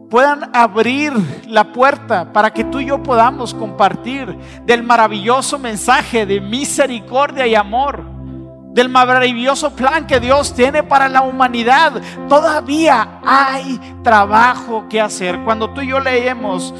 puedan 0.09 0.51
abrir 0.53 1.11
la 1.47 1.73
puerta 1.73 2.31
para 2.31 2.53
que 2.53 2.63
tú 2.65 2.79
y 2.79 2.85
yo 2.85 3.01
podamos 3.01 3.51
compartir 3.51 4.37
del 4.63 4.83
maravilloso 4.83 5.57
mensaje 5.57 6.27
de 6.27 6.39
misericordia 6.39 7.47
y 7.47 7.55
amor 7.55 8.05
del 8.73 8.89
maravilloso 8.89 9.75
plan 9.75 10.07
que 10.07 10.19
Dios 10.19 10.53
tiene 10.53 10.83
para 10.83 11.07
la 11.07 11.21
humanidad. 11.21 12.01
Todavía 12.27 13.19
hay 13.23 13.79
trabajo 14.03 14.87
que 14.89 14.99
hacer. 14.99 15.39
Cuando 15.43 15.69
tú 15.71 15.81
y 15.81 15.89
yo 15.89 15.99
leemos 15.99 16.73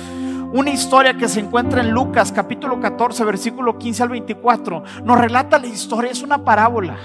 una 0.53 0.71
historia 0.71 1.15
que 1.15 1.27
se 1.27 1.39
encuentra 1.39 1.81
en 1.81 1.91
Lucas 1.91 2.31
capítulo 2.31 2.79
14, 2.79 3.23
versículo 3.25 3.77
15 3.77 4.03
al 4.03 4.09
24, 4.09 4.83
nos 5.03 5.19
relata 5.19 5.59
la 5.59 5.67
historia, 5.67 6.11
es 6.11 6.21
una 6.21 6.43
parábola. 6.43 6.97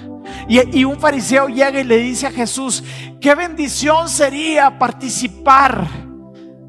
Y, 0.48 0.84
un 0.84 0.98
fariseo 0.98 1.48
llega 1.48 1.80
y 1.80 1.84
le 1.84 1.98
dice 1.98 2.26
a 2.26 2.30
Jesús, 2.30 2.84
qué 3.20 3.34
bendición 3.34 4.08
sería 4.08 4.78
participar 4.78 5.86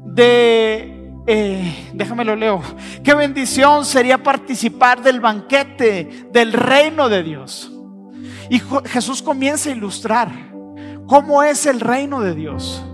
de, 0.04 1.12
eh, 1.26 1.90
déjame 1.92 2.24
lo 2.24 2.36
leo, 2.36 2.62
qué 3.04 3.14
bendición 3.14 3.84
sería 3.84 4.22
participar 4.22 5.02
del 5.02 5.20
banquete 5.20 6.28
del 6.32 6.52
reino 6.54 7.08
de 7.10 7.22
Dios. 7.22 7.70
Y 8.50 8.60
Jesús 8.86 9.22
comienza 9.22 9.70
a 9.70 9.72
ilustrar 9.72 10.28
cómo 11.06 11.42
es 11.42 11.66
el 11.66 11.78
reino 11.78 12.20
de 12.20 12.34
Dios. 12.34 12.84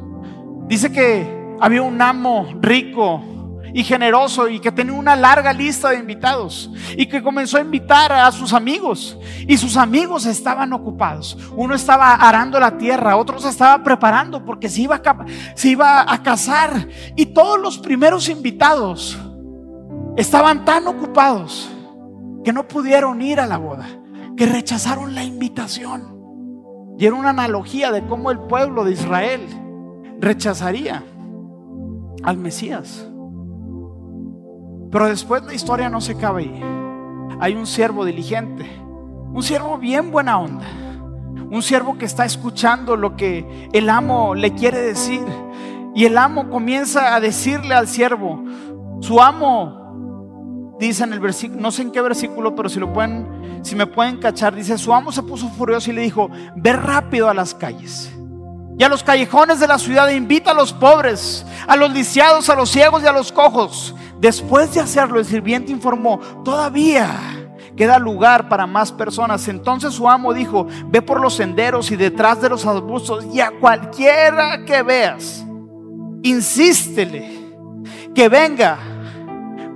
Dice 0.68 0.92
que 0.92 1.56
había 1.58 1.80
un 1.80 2.00
amo 2.02 2.46
rico 2.60 3.24
y 3.72 3.82
generoso 3.82 4.48
y 4.48 4.60
que 4.60 4.70
tenía 4.70 4.92
una 4.92 5.16
larga 5.16 5.54
lista 5.54 5.90
de 5.90 5.98
invitados 5.98 6.70
y 6.94 7.06
que 7.06 7.22
comenzó 7.22 7.56
a 7.56 7.62
invitar 7.62 8.12
a 8.12 8.30
sus 8.32 8.52
amigos 8.52 9.18
y 9.48 9.56
sus 9.56 9.78
amigos 9.78 10.26
estaban 10.26 10.74
ocupados. 10.74 11.38
Uno 11.56 11.74
estaba 11.74 12.14
arando 12.14 12.60
la 12.60 12.76
tierra, 12.76 13.16
otro 13.16 13.38
se 13.38 13.48
estaba 13.48 13.82
preparando 13.82 14.44
porque 14.44 14.68
se 14.68 14.82
iba 14.82 14.96
a, 15.02 15.26
se 15.54 15.68
iba 15.68 16.12
a 16.12 16.22
casar 16.22 16.86
y 17.16 17.26
todos 17.26 17.58
los 17.58 17.78
primeros 17.78 18.28
invitados 18.28 19.18
estaban 20.18 20.66
tan 20.66 20.86
ocupados 20.86 21.70
que 22.44 22.52
no 22.52 22.68
pudieron 22.68 23.22
ir 23.22 23.40
a 23.40 23.46
la 23.46 23.56
boda 23.56 23.86
que 24.36 24.46
rechazaron 24.46 25.14
la 25.14 25.24
invitación. 25.24 26.14
Y 26.98 27.06
era 27.06 27.14
una 27.14 27.30
analogía 27.30 27.90
de 27.92 28.06
cómo 28.06 28.30
el 28.30 28.38
pueblo 28.38 28.84
de 28.84 28.92
Israel 28.92 29.40
rechazaría 30.20 31.02
al 32.22 32.36
Mesías. 32.38 33.06
Pero 34.90 35.08
después 35.08 35.44
la 35.44 35.54
historia 35.54 35.88
no 35.88 36.00
se 36.00 36.12
acaba 36.12 36.38
ahí. 36.38 36.62
Hay 37.40 37.54
un 37.54 37.66
siervo 37.66 38.04
diligente, 38.04 38.64
un 39.32 39.42
siervo 39.42 39.78
bien 39.78 40.10
buena 40.10 40.38
onda, 40.38 40.66
un 41.50 41.62
siervo 41.62 41.98
que 41.98 42.06
está 42.06 42.24
escuchando 42.24 42.96
lo 42.96 43.16
que 43.16 43.68
el 43.72 43.90
amo 43.90 44.34
le 44.34 44.54
quiere 44.54 44.80
decir. 44.80 45.24
Y 45.94 46.04
el 46.04 46.16
amo 46.16 46.48
comienza 46.50 47.14
a 47.14 47.20
decirle 47.20 47.74
al 47.74 47.88
siervo, 47.88 48.42
su 49.00 49.20
amo, 49.20 50.74
dice 50.78 51.04
en 51.04 51.12
el 51.12 51.20
versículo, 51.20 51.60
no 51.60 51.70
sé 51.70 51.82
en 51.82 51.90
qué 51.90 52.00
versículo, 52.00 52.54
pero 52.54 52.68
si 52.68 52.80
lo 52.80 52.92
pueden 52.92 53.35
si 53.66 53.74
me 53.74 53.86
pueden 53.86 54.18
cachar, 54.18 54.54
dice, 54.54 54.78
su 54.78 54.94
amo 54.94 55.10
se 55.10 55.22
puso 55.22 55.48
furioso 55.50 55.90
y 55.90 55.94
le 55.94 56.02
dijo, 56.02 56.30
ve 56.54 56.72
rápido 56.72 57.28
a 57.28 57.34
las 57.34 57.52
calles. 57.52 58.10
Y 58.78 58.84
a 58.84 58.88
los 58.88 59.02
callejones 59.02 59.58
de 59.58 59.66
la 59.66 59.78
ciudad 59.78 60.08
invita 60.10 60.52
a 60.52 60.54
los 60.54 60.72
pobres, 60.72 61.44
a 61.66 61.76
los 61.76 61.90
lisiados, 61.90 62.48
a 62.48 62.54
los 62.54 62.70
ciegos 62.70 63.02
y 63.02 63.06
a 63.06 63.12
los 63.12 63.32
cojos. 63.32 63.94
Después 64.20 64.72
de 64.74 64.80
hacerlo, 64.80 65.18
el 65.18 65.24
sirviente 65.24 65.72
informó, 65.72 66.18
todavía 66.44 67.10
queda 67.76 67.98
lugar 67.98 68.48
para 68.48 68.66
más 68.66 68.92
personas. 68.92 69.48
Entonces 69.48 69.94
su 69.94 70.08
amo 70.08 70.32
dijo, 70.32 70.66
ve 70.86 71.02
por 71.02 71.20
los 71.20 71.34
senderos 71.34 71.90
y 71.90 71.96
detrás 71.96 72.40
de 72.40 72.48
los 72.48 72.66
arbustos 72.66 73.26
y 73.32 73.40
a 73.40 73.50
cualquiera 73.50 74.64
que 74.64 74.82
veas, 74.82 75.44
insístele 76.22 77.36
que 78.14 78.28
venga 78.28 78.78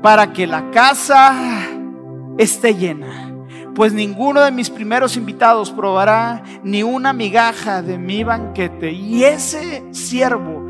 para 0.03 0.33
que 0.33 0.47
la 0.47 0.71
casa 0.71 1.35
esté 2.39 2.75
llena 2.75 3.30
pues 3.75 3.93
ninguno 3.93 4.41
de 4.41 4.51
mis 4.51 4.71
primeros 4.71 5.17
invitados 5.17 5.71
probará 5.71 6.43
ni 6.63 6.83
una 6.83 7.13
migaja 7.13 7.83
de 7.83 7.99
mi 7.99 8.25
banquete. 8.25 8.93
Y 8.93 9.25
ese 9.25 9.85
siervo 9.93 10.69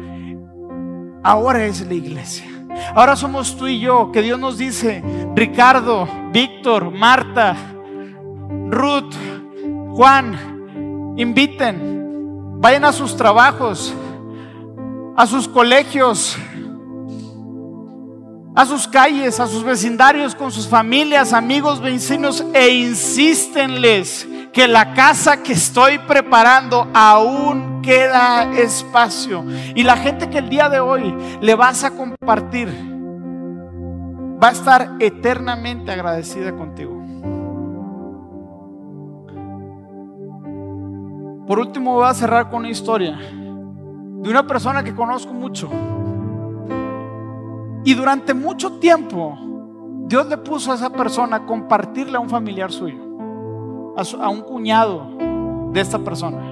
ahora 1.22 1.64
es 1.64 1.86
la 1.86 1.94
iglesia. 1.94 2.46
Ahora 2.94 3.16
somos 3.16 3.57
tú 3.57 3.66
y 3.66 3.80
yo, 3.80 4.11
que 4.12 4.22
Dios 4.22 4.38
nos 4.38 4.59
dice, 4.59 5.03
Ricardo, 5.34 6.09
Víctor, 6.32 6.90
Marta, 6.92 7.57
Ruth, 8.68 9.14
Juan, 9.90 11.14
inviten, 11.16 12.61
vayan 12.61 12.84
a 12.84 12.92
sus 12.92 13.16
trabajos, 13.16 13.92
a 15.16 15.26
sus 15.26 15.48
colegios, 15.48 16.36
a 18.55 18.66
sus 18.66 18.88
calles, 18.88 19.38
a 19.38 19.46
sus 19.46 19.62
vecindarios, 19.62 20.34
con 20.34 20.51
sus 20.51 20.66
familias, 20.66 21.32
amigos, 21.32 21.80
vecinos, 21.80 22.44
e 22.53 22.68
insístenles 22.70 24.26
que 24.53 24.66
la 24.66 24.94
casa 24.94 25.42
que 25.42 25.53
estoy 25.53 25.98
preparando 25.98 26.88
aún 26.92 27.80
queda 27.82 28.53
espacio. 28.53 29.44
Y 29.74 29.82
la 29.84 29.96
gente 29.96 30.28
que 30.28 30.38
el 30.38 30.48
día 30.48 30.68
de 30.68 30.80
hoy 30.80 31.14
le 31.40 31.55
vas 31.55 31.84
a 31.84 31.92
compartir 31.92 32.68
va 34.42 34.48
a 34.48 34.53
estar 34.53 34.96
eternamente 34.98 35.92
agradecida 35.92 36.53
contigo. 36.57 36.98
Por 41.46 41.59
último 41.59 41.94
voy 41.94 42.07
a 42.07 42.14
cerrar 42.14 42.48
con 42.48 42.61
una 42.61 42.70
historia 42.70 43.16
de 43.16 44.30
una 44.30 44.46
persona 44.46 44.84
que 44.84 44.94
conozco 44.94 45.32
mucho 45.32 45.68
y 47.85 47.95
durante 47.95 48.35
mucho 48.35 48.72
tiempo, 48.78 49.39
Dios 50.07 50.26
le 50.26 50.37
puso 50.39 50.72
a 50.72 50.74
esa 50.74 50.91
persona 50.91 51.37
a 51.37 51.47
compartirle 51.47 52.16
a 52.16 52.20
un 52.20 52.28
familiar 52.28 52.72
suyo, 52.72 53.01
a, 53.97 54.28
un 54.28 54.43
cuñado 54.43 55.07
de 55.72 55.81
esta 55.81 55.99
persona. 55.99 56.43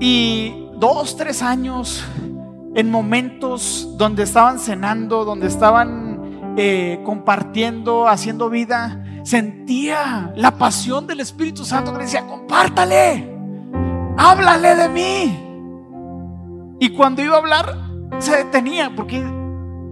Y 0.00 0.68
dos, 0.78 1.16
tres 1.16 1.42
años 1.42 2.04
en 2.74 2.90
momentos 2.90 3.96
donde 3.96 4.22
estaban 4.22 4.58
cenando, 4.58 5.24
donde 5.24 5.48
estaban 5.48 6.54
eh, 6.56 7.00
compartiendo, 7.04 8.08
haciendo 8.08 8.48
vida, 8.48 9.04
sentía 9.24 10.32
la 10.36 10.52
pasión 10.52 11.06
del 11.06 11.20
Espíritu 11.20 11.64
Santo 11.64 11.92
que 11.92 12.00
decía, 12.00 12.26
compártale, 12.26 13.28
háblale 14.16 14.74
de 14.76 14.88
mí. 14.88 15.40
Y 16.80 16.90
cuando 16.90 17.22
iba 17.22 17.34
a 17.36 17.38
hablar, 17.38 17.83
se 18.18 18.36
detenía 18.36 18.92
porque 18.94 19.22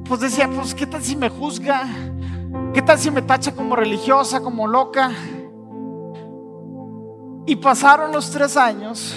pues 0.05 0.21
decía, 0.21 0.49
pues 0.49 0.75
qué 0.75 0.87
tal 0.87 1.03
si 1.03 1.17
me 1.17 1.29
juzga, 1.29 1.85
qué 2.75 2.83
tal 2.83 2.99
si 2.99 3.11
me 3.11 3.23
tacha 3.23 3.55
como 3.55 3.77
religiosa, 3.77 4.41
como 4.41 4.67
loca. 4.67 5.11
Y 7.47 7.57
pasaron 7.57 8.13
los 8.13 8.31
tres 8.31 8.57
años 8.57 9.15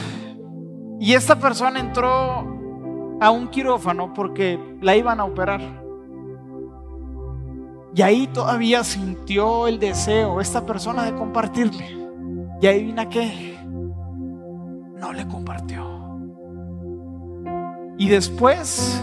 y 1.00 1.14
esta 1.14 1.38
persona 1.40 1.80
entró 1.80 2.56
a 3.20 3.32
un 3.32 3.48
quirófano 3.50 4.14
porque 4.14 4.60
la 4.82 4.96
iban 4.96 5.20
a 5.20 5.26
operar. 5.26 5.62
Y 7.94 8.02
ahí 8.02 8.28
todavía 8.28 8.84
sintió 8.84 9.68
el 9.68 9.80
deseo 9.80 10.42
esta 10.42 10.66
persona 10.66 11.04
de 11.04 11.16
compartirle. 11.16 11.98
Y 12.62 12.68
ahí 12.68 12.84
vino 12.86 13.10
que 13.10 13.58
no 15.00 15.14
le 15.14 15.26
compartió. 15.28 15.95
Y 17.98 18.10
después 18.10 19.02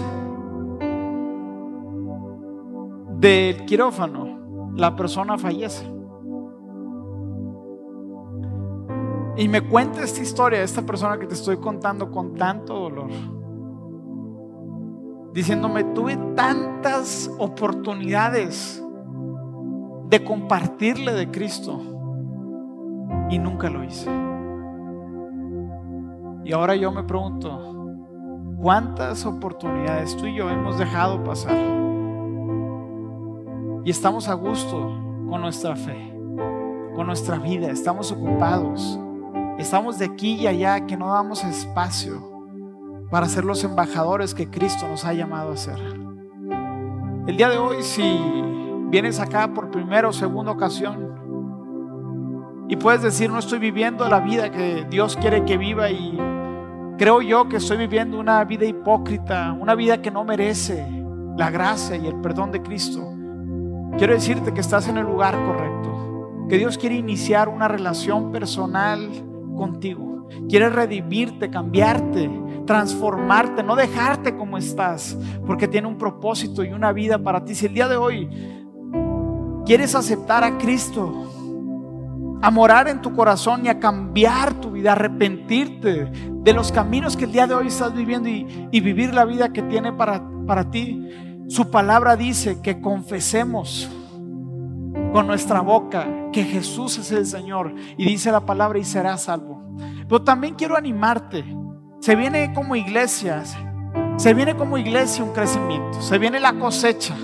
del 3.19 3.65
quirófano, 3.65 4.73
la 4.75 4.95
persona 4.97 5.39
fallece. 5.39 5.87
Y 9.37 9.49
me 9.49 9.63
cuenta 9.63 10.03
esta 10.03 10.21
historia, 10.21 10.63
esta 10.63 10.83
persona 10.83 11.19
que 11.19 11.27
te 11.27 11.35
estoy 11.35 11.57
contando 11.57 12.11
con 12.11 12.35
tanto 12.35 12.75
dolor. 12.75 13.11
Diciéndome, 15.33 15.85
tuve 15.85 16.19
tantas 16.35 17.31
oportunidades 17.39 18.85
de 20.11 20.23
compartirle 20.23 21.13
de 21.13 21.31
Cristo 21.31 21.81
y 23.31 23.39
nunca 23.39 23.71
lo 23.71 23.83
hice. 23.83 24.11
Y 26.45 26.53
ahora 26.53 26.77
yo 26.77 26.93
me 26.93 27.05
pregunto, 27.05 27.82
¿Cuántas 28.63 29.27
oportunidades 29.27 30.17
tú 30.17 30.27
y 30.27 30.37
yo 30.37 30.49
hemos 30.49 30.79
dejado 30.79 31.25
pasar? 31.25 31.57
Y 33.85 33.91
estamos 33.91 34.29
a 34.29 34.35
gusto 34.35 34.77
con 35.29 35.41
nuestra 35.41 35.75
fe, 35.75 36.15
con 36.95 37.09
nuestra 37.09 37.39
vida, 37.39 37.73
estamos 37.73 38.13
ocupados, 38.13 39.01
estamos 39.59 39.99
de 39.99 40.05
aquí 40.05 40.35
y 40.35 40.47
allá 40.47 40.87
que 40.87 40.97
no 40.97 41.13
damos 41.13 41.43
espacio 41.43 42.23
para 43.11 43.27
ser 43.27 43.45
los 43.45 43.65
embajadores 43.65 44.33
que 44.33 44.49
Cristo 44.49 44.87
nos 44.87 45.05
ha 45.05 45.13
llamado 45.13 45.51
a 45.51 45.57
ser. 45.57 45.81
El 47.27 47.37
día 47.37 47.49
de 47.49 47.59
hoy, 47.59 47.83
si 47.83 48.17
vienes 48.91 49.19
acá 49.19 49.53
por 49.53 49.73
primera 49.73 50.07
o 50.07 50.13
segunda 50.13 50.53
ocasión 50.53 51.19
y 52.69 52.77
puedes 52.77 53.03
decir, 53.03 53.29
no 53.29 53.41
estoy 53.41 53.59
viviendo 53.59 54.09
la 54.09 54.21
vida 54.21 54.53
que 54.53 54.87
Dios 54.89 55.17
quiere 55.17 55.45
que 55.45 55.57
viva 55.57 55.91
y 55.91 56.17
Creo 57.03 57.21
yo 57.21 57.49
que 57.49 57.57
estoy 57.57 57.79
viviendo 57.79 58.17
una 58.21 58.45
vida 58.45 58.65
hipócrita, 58.65 59.53
una 59.59 59.75
vida 59.75 60.01
que 60.01 60.13
no 60.13 60.23
merece 60.23 60.87
la 61.37 61.51
gracia 61.51 61.97
y 61.97 62.07
el 62.07 62.21
perdón 62.21 62.53
de 62.53 62.63
Cristo. 62.63 63.13
Quiero 63.99 64.15
decirte 64.15 64.55
que 64.55 64.61
estás 64.61 64.87
en 64.87 64.99
el 64.99 65.07
lugar 65.07 65.35
correcto 65.35 66.47
que 66.49 66.59
Dios 66.59 66.79
quiere 66.79 66.95
iniciar 66.95 67.49
una 67.49 67.67
relación 67.67 68.31
personal 68.31 69.11
contigo. 69.57 70.29
Quiere 70.49 70.71
redimirte, 70.71 71.51
cambiarte, 71.51 72.31
transformarte, 72.67 73.65
no 73.65 73.75
dejarte 73.75 74.37
como 74.37 74.57
estás, 74.57 75.19
porque 75.45 75.67
tiene 75.67 75.89
un 75.89 75.99
propósito 75.99 76.63
y 76.63 76.69
una 76.69 76.93
vida 76.93 77.19
para 77.19 77.45
ti. 77.45 77.57
Si 77.57 77.67
el 77.67 77.75
día 77.75 77.89
de 77.89 77.97
hoy 77.97 78.29
quieres 79.67 79.97
aceptar 79.97 80.45
a 80.45 80.57
Cristo, 80.57 81.32
a 82.43 82.51
morar 82.51 82.89
en 82.89 83.01
tu 83.01 83.15
corazón 83.15 83.65
y 83.65 83.69
a 83.69 83.79
cambiar 83.79 84.55
tu 84.55 84.73
vida, 84.73 84.93
arrepentirte 84.93 86.07
de 86.07 86.53
los 86.53 86.73
caminos 86.73 87.17
que 87.17 87.25
el 87.25 87.33
día 87.33 87.47
de 87.47 87.55
hoy 87.55 87.69
estás 87.69 87.95
viviendo 87.95 88.29
y, 88.29 88.81
vivir 88.81 89.15
la 89.15 89.25
vida 89.25 89.53
que 89.53 89.63
tiene 89.63 89.93
para, 89.93 90.23
para 90.45 90.69
ti, 90.69 91.09
su 91.49 91.71
palabra 91.71 92.17
dice 92.17 92.61
que 92.61 92.81
confesemos 92.81 93.89
con 95.13 95.29
nuestra 95.29 95.61
boca 95.61 96.09
que 96.33 96.43
Jesús 96.43 96.99
es 96.99 97.13
el 97.13 97.27
Señor 97.27 97.75
y 97.97 98.07
dice 98.07 98.33
la 98.33 98.41
palabra 98.41 98.79
y 98.81 98.85
serás 98.85 99.23
salvo. 99.23 99.63
Pero 100.09 100.23
también 100.23 100.55
quiero 100.55 100.77
animarte. 100.77 101.45
Se 102.01 102.17
viene 102.17 102.53
como 102.53 102.75
iglesia, 102.75 103.45
se 104.17 104.35
viene 104.35 104.57
como 104.57 104.79
iglesia 104.79 105.23
un 105.23 105.33
crecimiento, 105.33 106.03
se 106.03 106.19
viene 106.19 106.41
la 106.41 106.55
cosecha. 106.55 107.15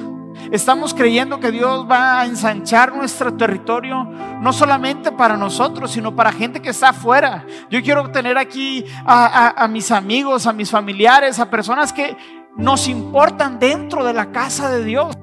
Estamos 0.51 0.95
creyendo 0.95 1.41
que 1.41 1.51
Dios 1.51 1.87
va 1.91 2.21
a 2.21 2.27
ensanchar 2.27 2.95
nuestro 2.95 3.35
territorio, 3.35 4.05
no 4.41 4.53
solamente 4.53 5.13
para 5.13 5.37
nosotros, 5.37 5.91
sino 5.91 6.17
para 6.17 6.33
gente 6.33 6.61
que 6.61 6.71
está 6.71 6.91
afuera. 6.91 7.45
Yo 7.71 7.83
quiero 7.83 8.11
tener 8.11 8.39
aquí 8.39 8.85
a, 9.05 9.63
a 9.63 9.69
mis 9.69 9.91
amigos, 9.91 10.47
a 10.47 10.53
mis 10.53 10.71
familiares, 10.71 11.39
a 11.39 11.51
personas 11.51 11.93
que 11.93 12.17
nos 12.57 12.89
importan 12.89 13.59
dentro 13.59 14.05
de 14.05 14.13
la 14.13 14.33
casa 14.33 14.71
de 14.71 14.85
Dios. 14.85 15.15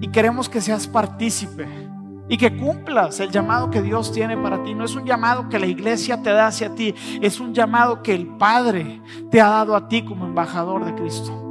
Y 0.00 0.08
queremos 0.08 0.48
que 0.48 0.60
seas 0.60 0.86
partícipe 0.86 1.66
y 2.28 2.36
que 2.36 2.56
cumplas 2.56 3.20
el 3.20 3.30
llamado 3.30 3.70
que 3.70 3.82
Dios 3.82 4.12
tiene 4.12 4.36
para 4.36 4.62
ti. 4.62 4.74
No 4.74 4.84
es 4.84 4.94
un 4.94 5.04
llamado 5.04 5.48
que 5.48 5.58
la 5.58 5.66
iglesia 5.66 6.22
te 6.22 6.30
da 6.30 6.48
hacia 6.48 6.74
ti, 6.74 6.94
es 7.20 7.40
un 7.40 7.54
llamado 7.54 8.02
que 8.02 8.14
el 8.14 8.26
Padre 8.26 9.00
te 9.30 9.40
ha 9.40 9.48
dado 9.48 9.74
a 9.74 9.88
ti 9.88 10.04
como 10.04 10.26
embajador 10.26 10.84
de 10.84 10.94
Cristo. 10.94 11.47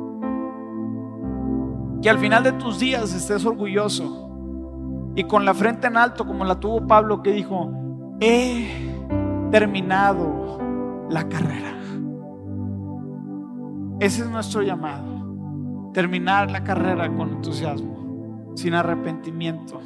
Que 2.02 2.10
al 2.10 2.20
final 2.20 2.44
de 2.44 2.54
tus 2.54 2.80
días 2.80 3.14
estés 3.14 3.46
orgulloso 3.46 5.12
y 5.16 5.24
con 5.24 5.46
la 5.46 5.54
frente 5.54 5.88
en 5.88 5.98
alto 5.98 6.26
como 6.28 6.46
la 6.46 6.60
tuvo 6.60 6.86
Pablo 6.86 7.24
que 7.24 7.32
dijo, 7.32 7.72
he 8.20 8.68
terminado 9.52 10.60
la 11.10 11.28
carrera. 11.28 11.74
Ese 14.00 14.22
es 14.22 14.30
nuestro 14.30 14.62
llamado, 14.62 15.92
terminar 15.94 16.52
la 16.52 16.64
carrera 16.64 17.12
con 17.16 17.30
entusiasmo 17.30 17.98
sin 18.58 18.74
arrepentimiento, 18.74 19.80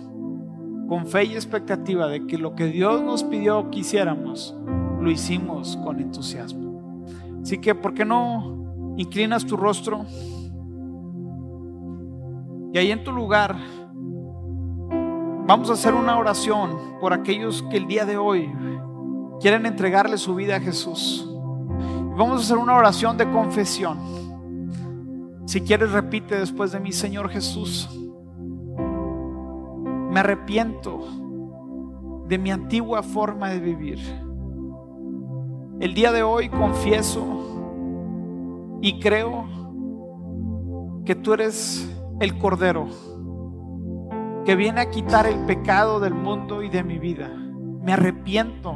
con 0.87 1.05
fe 1.05 1.25
y 1.25 1.33
expectativa 1.33 2.07
de 2.07 2.25
que 2.25 2.37
lo 2.37 2.55
que 2.55 2.67
Dios 2.67 3.01
nos 3.01 3.23
pidió 3.23 3.69
que 3.69 3.79
hiciéramos, 3.79 4.55
lo 4.99 5.11
hicimos 5.11 5.77
con 5.83 5.99
entusiasmo. 5.99 7.03
Así 7.41 7.57
que, 7.57 7.75
¿por 7.75 7.93
qué 7.93 8.05
no 8.05 8.95
inclinas 8.97 9.45
tu 9.45 9.57
rostro? 9.57 10.05
Y 12.73 12.77
ahí 12.77 12.91
en 12.91 13.03
tu 13.03 13.11
lugar 13.11 13.55
vamos 15.45 15.69
a 15.69 15.73
hacer 15.73 15.93
una 15.93 16.17
oración 16.17 16.97
por 16.99 17.13
aquellos 17.13 17.63
que 17.63 17.77
el 17.77 17.87
día 17.87 18.05
de 18.05 18.17
hoy 18.17 18.49
quieren 19.41 19.65
entregarle 19.65 20.17
su 20.17 20.35
vida 20.35 20.55
a 20.55 20.59
Jesús. 20.59 21.27
Vamos 22.17 22.41
a 22.41 22.43
hacer 22.43 22.57
una 22.57 22.75
oración 22.75 23.17
de 23.17 23.29
confesión. 23.29 23.97
Si 25.45 25.61
quieres, 25.61 25.91
repite 25.91 26.39
después 26.39 26.71
de 26.71 26.79
mí, 26.79 26.91
Señor 26.91 27.29
Jesús 27.29 27.89
me 30.11 30.19
arrepiento 30.19 30.99
de 32.27 32.37
mi 32.37 32.51
antigua 32.51 33.01
forma 33.01 33.49
de 33.49 33.59
vivir. 33.59 33.99
El 35.79 35.93
día 35.93 36.11
de 36.11 36.21
hoy 36.21 36.49
confieso 36.49 37.25
y 38.81 38.99
creo 38.99 39.45
que 41.05 41.15
tú 41.15 41.33
eres 41.33 41.89
el 42.21 42.37
Cordero 42.37 42.87
que 44.45 44.55
viene 44.55 44.79
a 44.81 44.89
quitar 44.89 45.27
el 45.27 45.45
pecado 45.45 45.99
del 45.99 46.13
mundo 46.13 46.63
y 46.63 46.69
de 46.69 46.83
mi 46.83 46.97
vida. 46.97 47.29
Me 47.29 47.93
arrepiento 47.93 48.73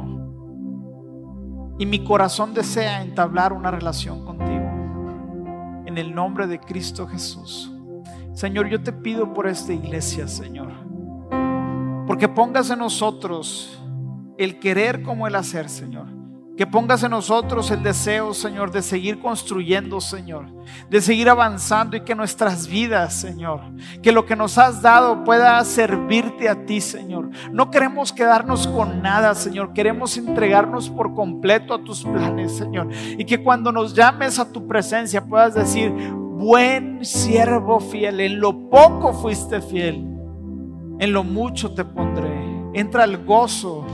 y 1.78 1.86
mi 1.86 2.04
corazón 2.04 2.52
desea 2.52 3.02
entablar 3.02 3.52
una 3.54 3.70
relación 3.70 4.24
contigo. 4.24 5.84
En 5.86 5.96
el 5.96 6.14
nombre 6.14 6.46
de 6.46 6.60
Cristo 6.60 7.06
Jesús. 7.06 7.72
Señor, 8.34 8.68
yo 8.68 8.82
te 8.82 8.92
pido 8.92 9.32
por 9.32 9.46
esta 9.46 9.72
iglesia, 9.72 10.28
Señor 10.28 10.86
porque 12.06 12.28
pongas 12.28 12.70
en 12.70 12.78
nosotros 12.78 13.82
el 14.38 14.58
querer 14.58 15.02
como 15.02 15.26
el 15.26 15.34
hacer, 15.34 15.68
Señor. 15.68 16.06
Que 16.56 16.66
pongas 16.66 17.02
en 17.02 17.10
nosotros 17.10 17.70
el 17.70 17.82
deseo, 17.82 18.32
Señor, 18.32 18.70
de 18.70 18.82
seguir 18.82 19.18
construyendo, 19.20 20.00
Señor. 20.00 20.46
De 20.88 21.00
seguir 21.00 21.28
avanzando 21.28 21.96
y 21.96 22.00
que 22.00 22.14
nuestras 22.14 22.66
vidas, 22.66 23.14
Señor, 23.14 23.60
que 24.02 24.12
lo 24.12 24.24
que 24.24 24.36
nos 24.36 24.56
has 24.56 24.80
dado 24.80 25.22
pueda 25.24 25.62
servirte 25.64 26.48
a 26.48 26.64
ti, 26.64 26.80
Señor. 26.80 27.30
No 27.52 27.70
queremos 27.70 28.12
quedarnos 28.12 28.66
con 28.68 29.02
nada, 29.02 29.34
Señor. 29.34 29.72
Queremos 29.74 30.16
entregarnos 30.16 30.88
por 30.88 31.14
completo 31.14 31.74
a 31.74 31.84
tus 31.84 32.04
planes, 32.04 32.56
Señor. 32.56 32.88
Y 33.18 33.24
que 33.24 33.42
cuando 33.42 33.70
nos 33.70 33.94
llames 33.94 34.38
a 34.38 34.50
tu 34.50 34.66
presencia 34.66 35.24
puedas 35.24 35.54
decir, 35.54 35.92
buen 35.92 37.04
siervo 37.04 37.80
fiel, 37.80 38.20
en 38.20 38.40
lo 38.40 38.70
poco 38.70 39.12
fuiste 39.12 39.60
fiel 39.60 40.16
en 40.98 41.12
lo 41.12 41.24
mucho 41.24 41.74
te 41.74 41.84
pondré. 41.84 42.30
Entra 42.74 43.04
el 43.04 43.24
gozo 43.24 43.84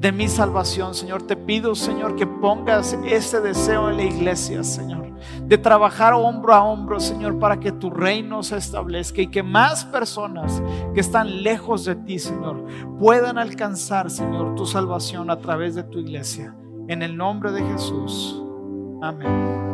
de 0.00 0.12
mi 0.12 0.28
salvación, 0.28 0.94
Señor. 0.94 1.22
Te 1.22 1.36
pido, 1.36 1.74
Señor, 1.74 2.16
que 2.16 2.26
pongas 2.26 2.98
ese 3.04 3.40
deseo 3.40 3.90
en 3.90 3.98
la 3.98 4.04
iglesia, 4.04 4.64
Señor, 4.64 5.12
de 5.42 5.58
trabajar 5.58 6.14
hombro 6.14 6.54
a 6.54 6.64
hombro, 6.64 6.98
Señor, 6.98 7.38
para 7.38 7.60
que 7.60 7.70
tu 7.70 7.90
reino 7.90 8.42
se 8.42 8.56
establezca 8.56 9.20
y 9.20 9.26
que 9.26 9.42
más 9.42 9.84
personas 9.84 10.62
que 10.94 11.00
están 11.00 11.42
lejos 11.42 11.84
de 11.84 11.96
ti, 11.96 12.18
Señor, 12.18 12.64
puedan 12.98 13.36
alcanzar, 13.36 14.10
Señor, 14.10 14.54
tu 14.54 14.64
salvación 14.64 15.30
a 15.30 15.38
través 15.38 15.74
de 15.74 15.82
tu 15.82 15.98
iglesia. 15.98 16.54
En 16.88 17.02
el 17.02 17.14
nombre 17.14 17.52
de 17.52 17.62
Jesús. 17.62 18.42
Amén. 19.02 19.69